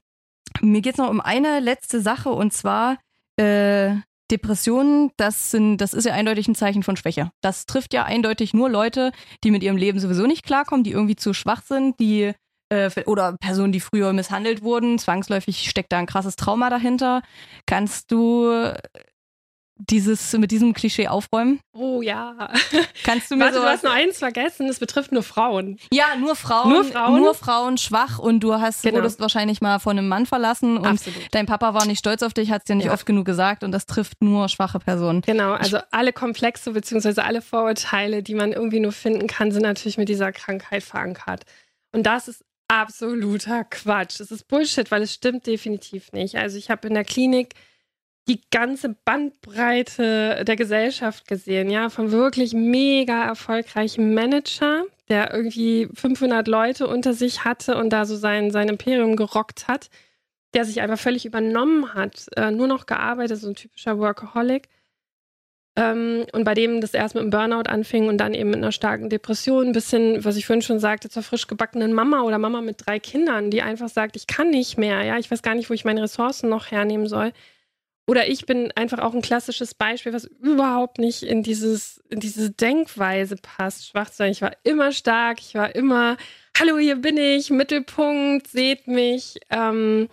mir 0.60 0.80
geht 0.80 0.94
es 0.94 0.98
noch 0.98 1.10
um 1.10 1.20
eine 1.20 1.58
letzte 1.60 2.00
Sache 2.00 2.30
und 2.30 2.52
zwar 2.52 2.98
äh, 3.36 3.96
Depressionen, 4.30 5.10
das 5.16 5.50
sind, 5.50 5.78
das 5.78 5.94
ist 5.94 6.04
ja 6.04 6.12
eindeutig 6.12 6.48
ein 6.48 6.54
Zeichen 6.54 6.82
von 6.82 6.96
Schwäche. 6.96 7.30
Das 7.40 7.66
trifft 7.66 7.94
ja 7.94 8.04
eindeutig 8.04 8.54
nur 8.54 8.68
Leute, 8.68 9.12
die 9.44 9.50
mit 9.50 9.62
ihrem 9.62 9.76
Leben 9.76 9.98
sowieso 10.00 10.26
nicht 10.26 10.44
klarkommen, 10.44 10.84
die 10.84 10.92
irgendwie 10.92 11.16
zu 11.16 11.32
schwach 11.32 11.62
sind, 11.62 11.98
die 11.98 12.32
äh, 12.70 12.90
oder 13.06 13.36
Personen, 13.40 13.72
die 13.72 13.80
früher 13.80 14.12
misshandelt 14.12 14.62
wurden. 14.62 14.98
Zwangsläufig 14.98 15.68
steckt 15.70 15.92
da 15.92 15.98
ein 15.98 16.06
krasses 16.06 16.36
Trauma 16.36 16.70
dahinter. 16.70 17.22
Kannst 17.66 18.12
du 18.12 18.72
dieses, 19.78 20.32
mit 20.34 20.50
diesem 20.50 20.74
Klischee 20.74 21.08
aufräumen? 21.08 21.60
Oh 21.72 22.02
ja. 22.02 22.50
Kannst 23.04 23.30
du 23.30 23.36
mir 23.36 23.44
Warte, 23.44 23.58
du 23.60 23.64
hast 23.64 23.84
nur 23.84 23.92
eins 23.92 24.18
vergessen, 24.18 24.68
es 24.68 24.78
betrifft 24.80 25.12
nur 25.12 25.22
Frauen. 25.22 25.78
Ja, 25.92 26.16
nur 26.18 26.34
Frauen, 26.36 26.70
Nur 26.72 26.84
Frauen? 26.84 27.20
nur 27.20 27.34
Frauen 27.34 27.78
schwach 27.78 28.18
und 28.18 28.40
du 28.40 28.54
hast 28.54 28.82
Genau. 28.82 28.96
wurdest 28.96 29.20
wahrscheinlich 29.20 29.60
mal 29.60 29.78
von 29.78 29.96
einem 29.96 30.08
Mann 30.08 30.26
verlassen 30.26 30.76
und 30.78 30.84
Absolut. 30.86 31.22
dein 31.30 31.46
Papa 31.46 31.74
war 31.74 31.86
nicht 31.86 32.00
stolz 32.00 32.22
auf 32.22 32.34
dich, 32.34 32.50
hat 32.50 32.62
es 32.62 32.64
dir 32.66 32.74
nicht 32.74 32.86
Ja. 32.86 32.92
oft 32.92 33.06
genug 33.06 33.24
gesagt 33.24 33.62
und 33.64 33.72
das 33.72 33.86
trifft 33.86 34.20
nur 34.20 34.48
schwache 34.48 34.78
Personen. 34.80 35.22
Genau, 35.22 35.52
also 35.52 35.78
alle 35.92 36.12
Komplexe 36.12 36.72
beziehungsweise 36.72 37.24
alle 37.24 37.40
Vorurteile, 37.42 38.22
die 38.22 38.34
man 38.34 38.52
irgendwie 38.52 38.80
nur 38.80 38.92
finden 38.92 39.26
kann, 39.28 39.52
sind 39.52 39.62
natürlich 39.62 39.96
mit 39.98 40.08
dieser 40.08 40.32
Krankheit 40.32 40.82
verankert. 40.82 41.44
Und 41.92 42.04
das 42.04 42.28
ist 42.28 42.44
absoluter 42.68 43.64
Quatsch. 43.64 44.20
Es 44.20 44.30
ist 44.30 44.48
Bullshit, 44.48 44.90
weil 44.90 45.02
es 45.02 45.14
stimmt 45.14 45.46
definitiv 45.46 46.12
nicht. 46.12 46.36
Also 46.36 46.58
ich 46.58 46.70
habe 46.70 46.86
in 46.88 46.94
der 46.94 47.04
Klinik 47.04 47.54
die 48.28 48.40
ganze 48.50 48.90
Bandbreite 48.90 50.44
der 50.44 50.56
Gesellschaft 50.56 51.26
gesehen, 51.26 51.70
ja, 51.70 51.88
von 51.88 52.12
wirklich 52.12 52.52
mega 52.52 53.24
erfolgreichen 53.24 54.12
Manager, 54.12 54.84
der 55.08 55.32
irgendwie 55.32 55.88
500 55.94 56.46
Leute 56.46 56.86
unter 56.86 57.14
sich 57.14 57.44
hatte 57.44 57.76
und 57.76 57.90
da 57.90 58.04
so 58.04 58.16
sein, 58.16 58.50
sein 58.50 58.68
Imperium 58.68 59.16
gerockt 59.16 59.66
hat, 59.66 59.88
der 60.54 60.64
sich 60.64 60.80
einfach 60.82 60.98
völlig 60.98 61.24
übernommen 61.24 61.94
hat, 61.94 62.26
äh, 62.36 62.50
nur 62.50 62.66
noch 62.66 62.86
gearbeitet, 62.86 63.38
so 63.38 63.48
ein 63.48 63.54
typischer 63.54 63.98
Workaholic. 63.98 64.68
Ähm, 65.76 66.26
und 66.32 66.44
bei 66.44 66.54
dem 66.54 66.80
das 66.80 66.92
erst 66.92 67.14
mit 67.14 67.22
einem 67.22 67.30
Burnout 67.30 67.70
anfing 67.70 68.08
und 68.08 68.18
dann 68.18 68.34
eben 68.34 68.50
mit 68.50 68.58
einer 68.58 68.72
starken 68.72 69.08
Depression, 69.08 69.72
bis 69.72 69.90
hin, 69.90 70.18
was 70.24 70.36
ich 70.36 70.44
vorhin 70.44 70.62
schon 70.62 70.80
sagte, 70.80 71.08
zur 71.08 71.22
frisch 71.22 71.46
gebackenen 71.46 71.94
Mama 71.94 72.22
oder 72.22 72.38
Mama 72.38 72.60
mit 72.60 72.84
drei 72.84 72.98
Kindern, 72.98 73.50
die 73.50 73.62
einfach 73.62 73.88
sagt, 73.88 74.16
ich 74.16 74.26
kann 74.26 74.50
nicht 74.50 74.76
mehr, 74.76 75.02
ja, 75.04 75.18
ich 75.18 75.30
weiß 75.30 75.42
gar 75.42 75.54
nicht, 75.54 75.70
wo 75.70 75.74
ich 75.74 75.84
meine 75.84 76.02
Ressourcen 76.02 76.50
noch 76.50 76.70
hernehmen 76.70 77.06
soll. 77.06 77.32
Oder 78.08 78.26
ich 78.28 78.46
bin 78.46 78.72
einfach 78.74 79.00
auch 79.00 79.12
ein 79.12 79.20
klassisches 79.20 79.74
Beispiel, 79.74 80.14
was 80.14 80.24
überhaupt 80.24 80.98
nicht 80.98 81.22
in 81.22 81.42
dieses, 81.42 81.98
in 82.08 82.20
diese 82.20 82.50
Denkweise 82.50 83.36
passt, 83.36 83.86
schwach 83.88 84.08
zu 84.08 84.16
sein. 84.16 84.32
Ich 84.32 84.40
war 84.40 84.52
immer 84.64 84.92
stark, 84.92 85.40
ich 85.40 85.54
war 85.54 85.74
immer, 85.74 86.16
hallo, 86.58 86.78
hier 86.78 86.96
bin 86.96 87.18
ich, 87.18 87.50
Mittelpunkt, 87.50 88.48
seht 88.48 88.86
mich, 88.86 89.36
ähm, 89.50 90.08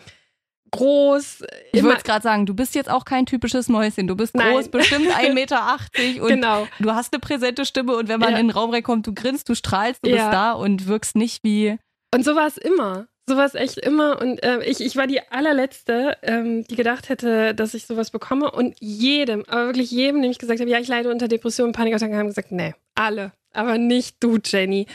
groß, 0.72 1.44
Ich 1.72 1.84
wollte 1.84 2.04
gerade 2.04 2.22
sagen, 2.24 2.46
du 2.46 2.54
bist 2.54 2.76
jetzt 2.76 2.90
auch 2.90 3.06
kein 3.06 3.26
typisches 3.26 3.70
Mäuschen. 3.70 4.08
Du 4.08 4.16
bist 4.18 4.36
Nein. 4.36 4.52
groß, 4.56 4.68
bestimmt 4.70 5.08
1,80 5.16 5.34
Meter 5.34 5.78
und 6.22 6.28
genau. 6.28 6.68
du 6.80 6.92
hast 6.94 7.14
eine 7.14 7.22
präsente 7.22 7.66
Stimme 7.66 7.96
und 7.96 8.10
wenn 8.10 8.20
man 8.20 8.34
Ja. 8.34 8.40
in 8.40 8.48
den 8.48 8.52
Raum 8.54 8.72
reinkommt, 8.72 9.08
du 9.08 9.14
grinst, 9.14 9.48
du 9.48 9.56
strahlst, 9.56 10.06
du 10.06 10.10
Ja. 10.10 10.16
bist 10.18 10.34
da 10.34 10.52
und 10.52 10.88
wirkst 10.88 11.16
nicht 11.16 11.46
wie. 11.46 11.78
Und 12.14 12.26
so 12.26 12.36
war 12.36 12.48
es 12.48 12.58
immer. 12.58 13.08
So 13.28 13.38
war 13.38 13.46
es 13.46 13.56
echt 13.56 13.78
immer. 13.80 14.22
Und 14.22 14.44
äh, 14.44 14.64
ich, 14.64 14.82
ich 14.82 14.96
war 14.96 15.08
die 15.08 15.22
allerletzte, 15.32 16.18
ähm, 16.22 16.64
die 16.66 16.76
gedacht 16.76 17.10
hätte, 17.10 17.56
dass 17.56 17.74
ich 17.74 17.88
sowas 17.88 18.12
bekomme. 18.12 18.52
Und 18.52 18.76
jedem, 18.80 19.44
aber 19.48 19.68
wirklich 19.68 19.90
jedem, 19.90 20.22
dem 20.22 20.30
ich 20.30 20.38
gesagt 20.38 20.60
habe, 20.60 20.70
ja, 20.70 20.80
ich 20.80 20.88
leide 20.88 21.10
unter 21.10 21.28
Depressionen, 21.28 21.74
Panikattacken, 21.74 22.16
haben 22.16 22.28
gesagt, 22.28 22.52
nee, 22.52 22.76
alle. 22.94 23.32
Aber 23.52 23.78
nicht 23.78 24.18
du, 24.20 24.38
Jenny. 24.44 24.86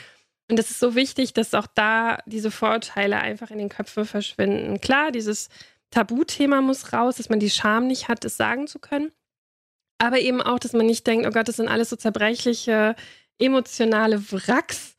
Und 0.48 0.58
das 0.58 0.70
ist 0.70 0.80
so 0.80 0.94
wichtig, 0.94 1.32
dass 1.32 1.54
auch 1.54 1.66
da 1.74 2.18
diese 2.26 2.50
Vorurteile 2.50 3.18
einfach 3.18 3.50
in 3.50 3.58
den 3.58 3.68
Köpfen 3.68 4.04
verschwinden. 4.04 4.80
Klar, 4.80 5.10
dieses 5.12 5.48
Tabuthema 5.90 6.60
muss 6.60 6.92
raus, 6.92 7.16
dass 7.16 7.28
man 7.30 7.40
die 7.40 7.50
Scham 7.50 7.86
nicht 7.86 8.08
hat, 8.08 8.24
es 8.24 8.36
sagen 8.36 8.66
zu 8.66 8.78
können. 8.78 9.10
Aber 9.98 10.18
eben 10.18 10.40
auch, 10.40 10.58
dass 10.58 10.72
man 10.72 10.86
nicht 10.86 11.06
denkt, 11.06 11.26
oh 11.26 11.30
Gott, 11.30 11.48
das 11.48 11.56
sind 11.56 11.68
alles 11.68 11.90
so 11.90 11.96
zerbrechliche, 11.96 12.94
emotionale 13.38 14.22
Wracks, 14.32 14.96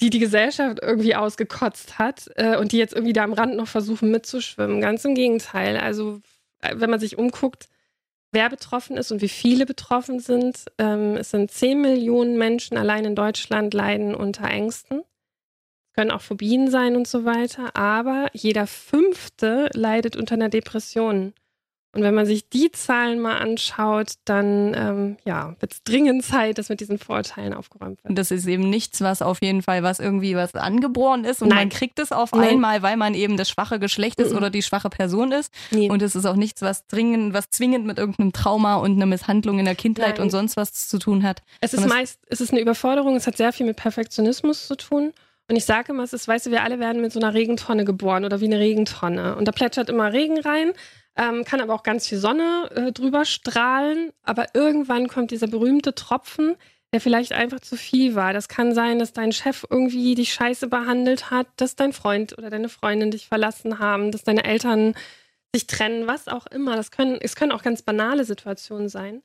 die 0.00 0.10
die 0.10 0.18
Gesellschaft 0.18 0.80
irgendwie 0.82 1.14
ausgekotzt 1.14 1.98
hat 1.98 2.28
äh, 2.36 2.56
und 2.56 2.72
die 2.72 2.78
jetzt 2.78 2.94
irgendwie 2.94 3.12
da 3.12 3.22
am 3.24 3.32
Rand 3.32 3.56
noch 3.56 3.68
versuchen 3.68 4.10
mitzuschwimmen. 4.10 4.80
Ganz 4.80 5.04
im 5.04 5.14
Gegenteil. 5.14 5.76
Also, 5.76 6.20
äh, 6.60 6.74
wenn 6.76 6.90
man 6.90 7.00
sich 7.00 7.16
umguckt, 7.16 7.68
wer 8.32 8.50
betroffen 8.50 8.96
ist 8.96 9.12
und 9.12 9.22
wie 9.22 9.28
viele 9.28 9.66
betroffen 9.66 10.18
sind, 10.18 10.64
ähm, 10.78 11.16
es 11.16 11.30
sind 11.30 11.50
10 11.50 11.80
Millionen 11.80 12.36
Menschen 12.36 12.76
allein 12.76 13.04
in 13.04 13.14
Deutschland 13.14 13.72
leiden 13.72 14.14
unter 14.14 14.44
Ängsten. 14.44 15.02
Können 15.94 16.10
auch 16.10 16.22
Phobien 16.22 16.70
sein 16.70 16.96
und 16.96 17.06
so 17.06 17.24
weiter. 17.24 17.76
Aber 17.76 18.28
jeder 18.32 18.66
Fünfte 18.66 19.70
leidet 19.74 20.16
unter 20.16 20.34
einer 20.34 20.48
Depression. 20.48 21.34
Und 21.94 22.02
wenn 22.02 22.14
man 22.14 22.26
sich 22.26 22.48
die 22.48 22.70
Zahlen 22.72 23.20
mal 23.20 23.36
anschaut, 23.38 24.14
dann 24.24 24.74
ähm, 24.74 25.16
ja, 25.24 25.54
wird 25.60 25.72
es 25.72 25.82
dringend 25.84 26.24
Zeit, 26.24 26.58
dass 26.58 26.68
mit 26.68 26.80
diesen 26.80 26.98
Vorurteilen 26.98 27.54
aufgeräumt 27.54 28.02
wird. 28.02 28.10
Und 28.10 28.16
das 28.16 28.30
ist 28.30 28.46
eben 28.46 28.68
nichts, 28.68 29.00
was 29.00 29.22
auf 29.22 29.40
jeden 29.42 29.62
Fall, 29.62 29.82
was 29.82 30.00
irgendwie 30.00 30.34
was 30.36 30.54
angeboren 30.54 31.24
ist 31.24 31.42
und 31.42 31.48
Nein. 31.48 31.58
man 31.58 31.68
kriegt 31.70 31.98
es 31.98 32.12
auf 32.12 32.32
Nein. 32.32 32.50
einmal, 32.50 32.82
weil 32.82 32.96
man 32.96 33.14
eben 33.14 33.36
das 33.36 33.48
schwache 33.48 33.78
Geschlecht 33.78 34.20
ist 34.20 34.32
Mhm. 34.32 34.36
oder 34.38 34.50
die 34.50 34.62
schwache 34.62 34.90
Person 34.90 35.32
ist. 35.32 35.52
Und 35.72 36.02
es 36.02 36.14
ist 36.14 36.26
auch 36.26 36.36
nichts, 36.36 36.62
was 36.62 36.86
dringend, 36.86 37.32
was 37.34 37.50
zwingend 37.50 37.86
mit 37.86 37.98
irgendeinem 37.98 38.32
Trauma 38.32 38.76
und 38.76 38.92
einer 38.96 39.06
Misshandlung 39.06 39.58
in 39.58 39.64
der 39.64 39.74
Kindheit 39.74 40.16
Nein. 40.16 40.24
und 40.24 40.30
sonst 40.30 40.56
was 40.56 40.72
zu 40.88 40.98
tun 40.98 41.22
hat. 41.22 41.42
Es 41.60 41.74
ist 41.74 41.86
meist, 41.88 42.18
es 42.28 42.40
ist 42.40 42.50
eine 42.52 42.60
Überforderung, 42.60 43.16
es 43.16 43.26
hat 43.26 43.36
sehr 43.36 43.52
viel 43.52 43.66
mit 43.66 43.76
Perfektionismus 43.76 44.66
zu 44.66 44.76
tun. 44.76 45.12
Und 45.48 45.56
ich 45.56 45.64
sage 45.66 45.92
immer, 45.92 46.02
es 46.04 46.12
ist, 46.14 46.26
weißt 46.26 46.46
du, 46.46 46.50
wir 46.50 46.62
alle 46.62 46.80
werden 46.80 47.02
mit 47.02 47.12
so 47.12 47.20
einer 47.20 47.34
Regentonne 47.34 47.84
geboren 47.84 48.24
oder 48.24 48.40
wie 48.40 48.46
eine 48.46 48.58
Regentonne. 48.58 49.36
Und 49.36 49.46
da 49.46 49.52
plätschert 49.52 49.90
immer 49.90 50.12
Regen 50.12 50.38
rein, 50.40 50.72
ähm, 51.16 51.44
kann 51.44 51.60
aber 51.60 51.74
auch 51.74 51.82
ganz 51.82 52.08
viel 52.08 52.18
Sonne 52.18 52.70
äh, 52.74 52.92
drüber 52.92 53.24
strahlen. 53.24 54.12
Aber 54.22 54.46
irgendwann 54.54 55.08
kommt 55.08 55.30
dieser 55.30 55.46
berühmte 55.46 55.94
Tropfen, 55.94 56.56
der 56.92 57.00
vielleicht 57.00 57.32
einfach 57.32 57.60
zu 57.60 57.76
viel 57.76 58.14
war. 58.14 58.32
Das 58.32 58.48
kann 58.48 58.74
sein, 58.74 58.98
dass 58.98 59.12
dein 59.12 59.32
Chef 59.32 59.64
irgendwie 59.68 60.14
dich 60.14 60.32
scheiße 60.32 60.68
behandelt 60.68 61.30
hat, 61.30 61.46
dass 61.56 61.76
dein 61.76 61.92
Freund 61.92 62.36
oder 62.38 62.50
deine 62.50 62.68
Freundin 62.68 63.10
dich 63.10 63.28
verlassen 63.28 63.78
haben, 63.78 64.12
dass 64.12 64.24
deine 64.24 64.44
Eltern 64.44 64.94
sich 65.54 65.66
trennen, 65.66 66.06
was 66.06 66.28
auch 66.28 66.46
immer. 66.46 66.76
Das 66.76 66.90
können, 66.90 67.18
es 67.20 67.36
können 67.36 67.52
auch 67.52 67.62
ganz 67.62 67.82
banale 67.82 68.24
Situationen 68.24 68.88
sein 68.88 69.22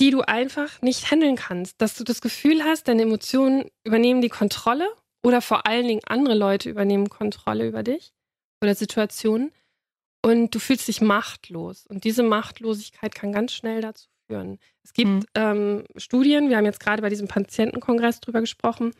die 0.00 0.10
du 0.10 0.22
einfach 0.22 0.82
nicht 0.82 1.10
handeln 1.10 1.36
kannst. 1.36 1.80
Dass 1.80 1.96
du 1.96 2.04
das 2.04 2.20
Gefühl 2.20 2.64
hast, 2.64 2.88
deine 2.88 3.02
Emotionen 3.02 3.70
übernehmen 3.84 4.20
die 4.20 4.28
Kontrolle 4.28 4.88
oder 5.22 5.40
vor 5.40 5.66
allen 5.66 5.86
Dingen 5.86 6.02
andere 6.06 6.34
Leute 6.34 6.68
übernehmen 6.70 7.08
Kontrolle 7.08 7.66
über 7.66 7.82
dich 7.82 8.12
oder 8.62 8.74
Situationen 8.74 9.52
und 10.24 10.54
du 10.54 10.58
fühlst 10.58 10.88
dich 10.88 11.02
machtlos. 11.02 11.86
Und 11.86 12.04
diese 12.04 12.22
Machtlosigkeit 12.22 13.14
kann 13.14 13.30
ganz 13.32 13.52
schnell 13.52 13.82
dazu 13.82 14.08
führen. 14.26 14.58
Es 14.82 14.94
gibt 14.94 15.10
Mhm. 15.10 15.22
ähm, 15.34 15.84
Studien, 15.96 16.48
wir 16.48 16.56
haben 16.56 16.64
jetzt 16.64 16.80
gerade 16.80 17.02
bei 17.02 17.10
diesem 17.10 17.28
Patientenkongress 17.28 18.20
drüber 18.20 18.40
gesprochen, 18.40 18.94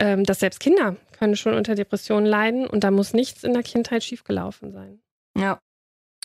ähm, 0.00 0.22
dass 0.22 0.38
selbst 0.40 0.60
Kinder 0.60 0.96
können 1.18 1.34
schon 1.36 1.54
unter 1.54 1.74
Depressionen 1.74 2.26
leiden 2.26 2.66
und 2.68 2.84
da 2.84 2.92
muss 2.92 3.14
nichts 3.14 3.42
in 3.42 3.52
der 3.52 3.64
Kindheit 3.64 4.04
schiefgelaufen 4.04 4.70
sein. 4.72 5.02
Ja. 5.36 5.58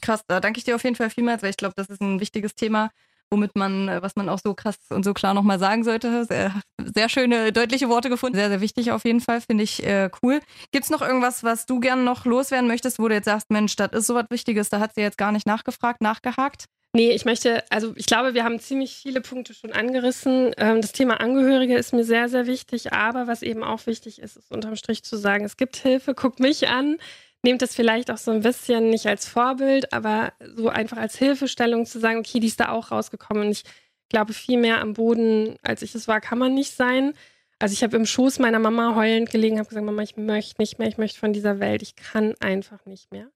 Krass, 0.02 0.24
da 0.28 0.39
danke 0.39 0.60
ich 0.60 0.63
dir 0.63 0.76
auf 0.76 0.84
jeden 0.84 0.96
Fall 0.96 1.10
vielmals, 1.10 1.42
weil 1.42 1.50
ich 1.50 1.58
glaube, 1.58 1.74
das 1.76 1.88
ist 1.88 2.00
ein 2.02 2.20
wichtiges 2.20 2.54
Thema, 2.56 2.92
womit 3.32 3.56
man, 3.56 3.88
äh, 3.88 4.02
was 4.02 4.15
man 4.15 4.30
auch 4.30 4.39
so 4.44 4.54
krass 4.54 4.78
und 4.89 5.04
so 5.04 5.13
klar 5.13 5.34
nochmal 5.34 5.60
sagen 5.60 5.84
sollte. 5.84 6.26
Sehr, 6.26 6.54
sehr 6.84 7.10
schöne, 7.10 7.52
deutliche 7.52 7.89
Worte 7.89 8.10
gefunden. 8.10 8.38
Sehr, 8.38 8.50
sehr 8.50 8.62
wichtig 8.62 8.92
auf 8.92 9.06
jeden 9.06 9.22
Fall, 9.22 9.42
finde 9.42 9.63
ich 9.63 9.84
äh, 9.86 10.10
cool. 10.24 10.39
Gibt's 10.72 10.89
noch 10.89 11.02
irgendwas, 11.02 11.44
was 11.44 11.65
du 11.65 11.80
gerne 11.80 12.04
noch 12.04 12.26
loswerden 12.26 12.68
möchtest, 12.68 13.00
wo 13.00 13.08
du 13.08 13.15
jetzt 13.15 13.26
sagst, 13.26 13.52
Mensch, 13.52 13.76
das 13.76 13.92
ist 13.94 14.08
sowas 14.08 14.26
Wichtiges, 14.30 14.70
da 14.70 14.80
hat 14.80 14.96
sie 14.96 15.02
jetzt 15.02 15.18
gar 15.18 15.32
nicht 15.32 15.46
nachgefragt, 15.46 16.02
nachgehakt? 16.02 16.65
Nee, 16.96 17.12
ich 17.12 17.24
möchte, 17.24 17.63
also 17.70 17.94
ich 17.96 18.08
glaube, 18.08 18.34
wir 18.34 18.44
haben 18.44 18.60
ziemlich 18.60 18.96
viele 18.96 19.22
Punkte 19.22 19.54
schon 19.54 19.72
angerissen. 19.72 20.54
Ähm, 20.58 20.82
das 20.82 20.92
Thema 20.92 21.20
Angehörige 21.20 21.78
ist 21.78 21.94
mir 21.94 22.04
sehr, 22.04 22.30
sehr 22.30 22.48
wichtig, 22.48 22.94
aber 22.94 23.28
was 23.28 23.44
eben 23.44 23.63
auch 23.63 23.86
wichtig 23.86 24.20
ist, 24.20 24.38
ist 24.38 24.52
unterm 24.52 24.76
Strich 24.76 25.04
zu 25.04 25.15
sagen, 25.15 25.46
es 25.46 25.56
gibt 25.56 25.76
Hilfe, 25.76 26.15
guckt 26.15 26.39
mich 26.39 26.68
an, 26.68 26.98
nehmt 27.43 27.62
das 27.62 27.75
vielleicht 27.75 28.12
auch 28.12 28.17
so 28.17 28.32
ein 28.32 28.41
bisschen 28.41 28.89
nicht 28.89 29.08
als 29.08 29.28
Vorbild, 29.28 29.93
aber 29.93 30.34
so 30.56 30.69
einfach 30.69 30.97
als 30.97 31.17
Hilfestellung 31.17 31.86
zu 31.86 31.99
sagen, 31.99 32.19
okay, 32.19 32.39
die 32.39 32.47
ist 32.47 32.60
da 32.60 32.69
auch 32.69 32.91
rausgekommen 32.91 33.47
und 33.47 33.52
ich 33.52 33.63
glaube, 34.10 34.34
viel 34.34 34.60
mehr 34.60 34.82
am 34.82 34.93
Boden, 34.93 35.56
als 35.62 35.82
ich 35.82 35.95
es 35.95 36.08
war, 36.08 36.19
kann 36.19 36.39
man 36.39 36.54
nicht 36.54 36.75
sein. 36.75 37.13
Also 37.60 37.73
ich 37.73 37.84
habe 37.84 37.97
im 37.97 38.06
Schoß 38.06 38.39
meiner 38.39 38.60
Mama 38.60 38.95
heulend 38.95 39.30
gelegen, 39.30 39.60
habe 39.60 39.69
gesagt, 39.69 39.86
Mama, 39.86 40.02
ich 40.02 40.17
möchte 40.17 40.62
nicht 40.62 40.80
mehr, 40.80 40.88
ich 40.88 40.97
möchte 40.97 41.19
von 41.19 41.34
dieser 41.34 41.60
Welt, 41.60 41.82
ich 41.82 41.95
kann 41.95 42.34
einfach 42.39 42.86
nicht 42.86 43.12
mehr. 43.12 43.30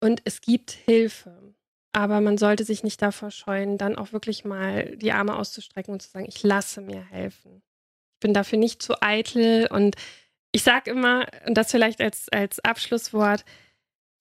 Und 0.00 0.20
es 0.24 0.40
gibt 0.40 0.70
Hilfe. 0.70 1.54
Aber 1.92 2.20
man 2.20 2.38
sollte 2.38 2.64
sich 2.64 2.84
nicht 2.84 3.00
davor 3.00 3.30
scheuen, 3.30 3.78
dann 3.78 3.96
auch 3.96 4.12
wirklich 4.12 4.44
mal 4.44 4.96
die 4.96 5.12
Arme 5.12 5.34
auszustrecken 5.34 5.94
und 5.94 6.00
zu 6.00 6.10
sagen, 6.10 6.26
ich 6.28 6.42
lasse 6.42 6.80
mir 6.80 7.02
helfen. 7.02 7.62
Ich 8.14 8.20
bin 8.20 8.34
dafür 8.34 8.58
nicht 8.58 8.82
zu 8.82 9.02
eitel 9.02 9.66
und 9.70 9.96
ich 10.52 10.62
sage 10.62 10.90
immer, 10.90 11.26
und 11.46 11.54
das 11.54 11.70
vielleicht 11.70 12.00
als, 12.00 12.28
als 12.30 12.58
Abschlusswort, 12.60 13.44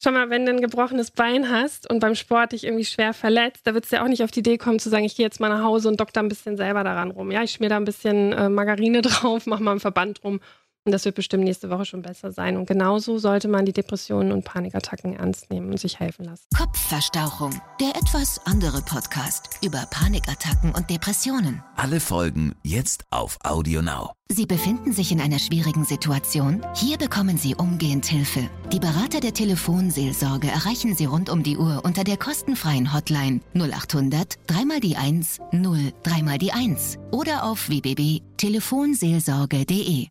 schau 0.01 0.11
mal, 0.11 0.29
wenn 0.29 0.45
du 0.45 0.51
ein 0.51 0.61
gebrochenes 0.61 1.11
Bein 1.11 1.49
hast 1.49 1.89
und 1.89 1.99
beim 1.99 2.15
Sport 2.15 2.51
dich 2.51 2.65
irgendwie 2.65 2.85
schwer 2.85 3.13
verletzt, 3.13 3.65
da 3.65 3.73
würdest 3.73 3.91
du 3.91 3.97
ja 3.97 4.03
auch 4.03 4.07
nicht 4.07 4.23
auf 4.23 4.31
die 4.31 4.39
Idee 4.39 4.57
kommen 4.57 4.79
zu 4.79 4.89
sagen, 4.89 5.05
ich 5.05 5.15
gehe 5.15 5.25
jetzt 5.25 5.39
mal 5.39 5.49
nach 5.49 5.63
Hause 5.63 5.87
und 5.87 5.99
dokter 5.99 6.21
ein 6.21 6.29
bisschen 6.29 6.57
selber 6.57 6.83
daran 6.83 7.11
rum. 7.11 7.31
Ja, 7.31 7.43
ich 7.43 7.51
schmier 7.51 7.69
da 7.69 7.77
ein 7.77 7.85
bisschen 7.85 8.33
äh, 8.33 8.49
Margarine 8.49 9.01
drauf, 9.03 9.45
mach 9.45 9.59
mal 9.59 9.71
einen 9.71 9.79
Verband 9.79 10.23
drum 10.23 10.39
Und 10.87 10.93
das 10.93 11.03
wird 11.03 11.15
bestimmt 11.15 11.43
nächste 11.43 11.69
Woche 11.69 11.83
schon 11.83 12.01
besser 12.01 12.31
sein. 12.31 12.55
Und 12.55 12.65
genauso 12.65 13.17
sollte 13.17 13.49
man 13.49 13.65
die 13.65 13.73
Depressionen 13.73 14.31
und 14.31 14.45
Panikattacken 14.45 15.17
ernst 15.17 15.51
nehmen 15.51 15.69
und 15.69 15.77
sich 15.77 15.99
helfen 15.99 16.23
lassen. 16.23 16.45
Kopfverstauchung, 16.57 17.61
der 17.81 17.89
etwas 17.89 18.39
andere 18.45 18.81
Podcast 18.81 19.59
über 19.61 19.85
Panikattacken 19.91 20.73
und 20.73 20.89
Depressionen. 20.89 21.61
Alle 21.75 21.99
Folgen 21.99 22.55
jetzt 22.63 23.03
auf 23.09 23.37
Audio 23.43 23.81
Now. 23.81 24.13
Sie 24.29 24.45
befinden 24.45 24.93
sich 24.93 25.11
in 25.11 25.19
einer 25.19 25.39
schwierigen 25.39 25.83
Situation? 25.83 26.65
Hier 26.73 26.97
bekommen 26.97 27.37
Sie 27.37 27.53
umgehend 27.53 28.05
Hilfe. 28.05 28.49
Die 28.71 28.79
Berater 28.79 29.19
der 29.19 29.33
Telefonseelsorge 29.33 30.47
erreichen 30.47 30.95
Sie 30.95 31.03
rund 31.03 31.29
um 31.29 31.43
die 31.43 31.57
Uhr 31.57 31.81
unter 31.83 32.05
der 32.05 32.15
kostenfreien 32.15 32.93
Hotline 32.93 33.41
0800 33.55 34.35
3 34.47 34.79
die 34.79 34.95
1 34.95 35.39
0 35.51 35.91
3 36.03 36.37
die 36.37 36.53
1 36.53 36.97
oder 37.11 37.43
auf 37.43 37.67
www.telefonseelsorge.de. 37.67 40.07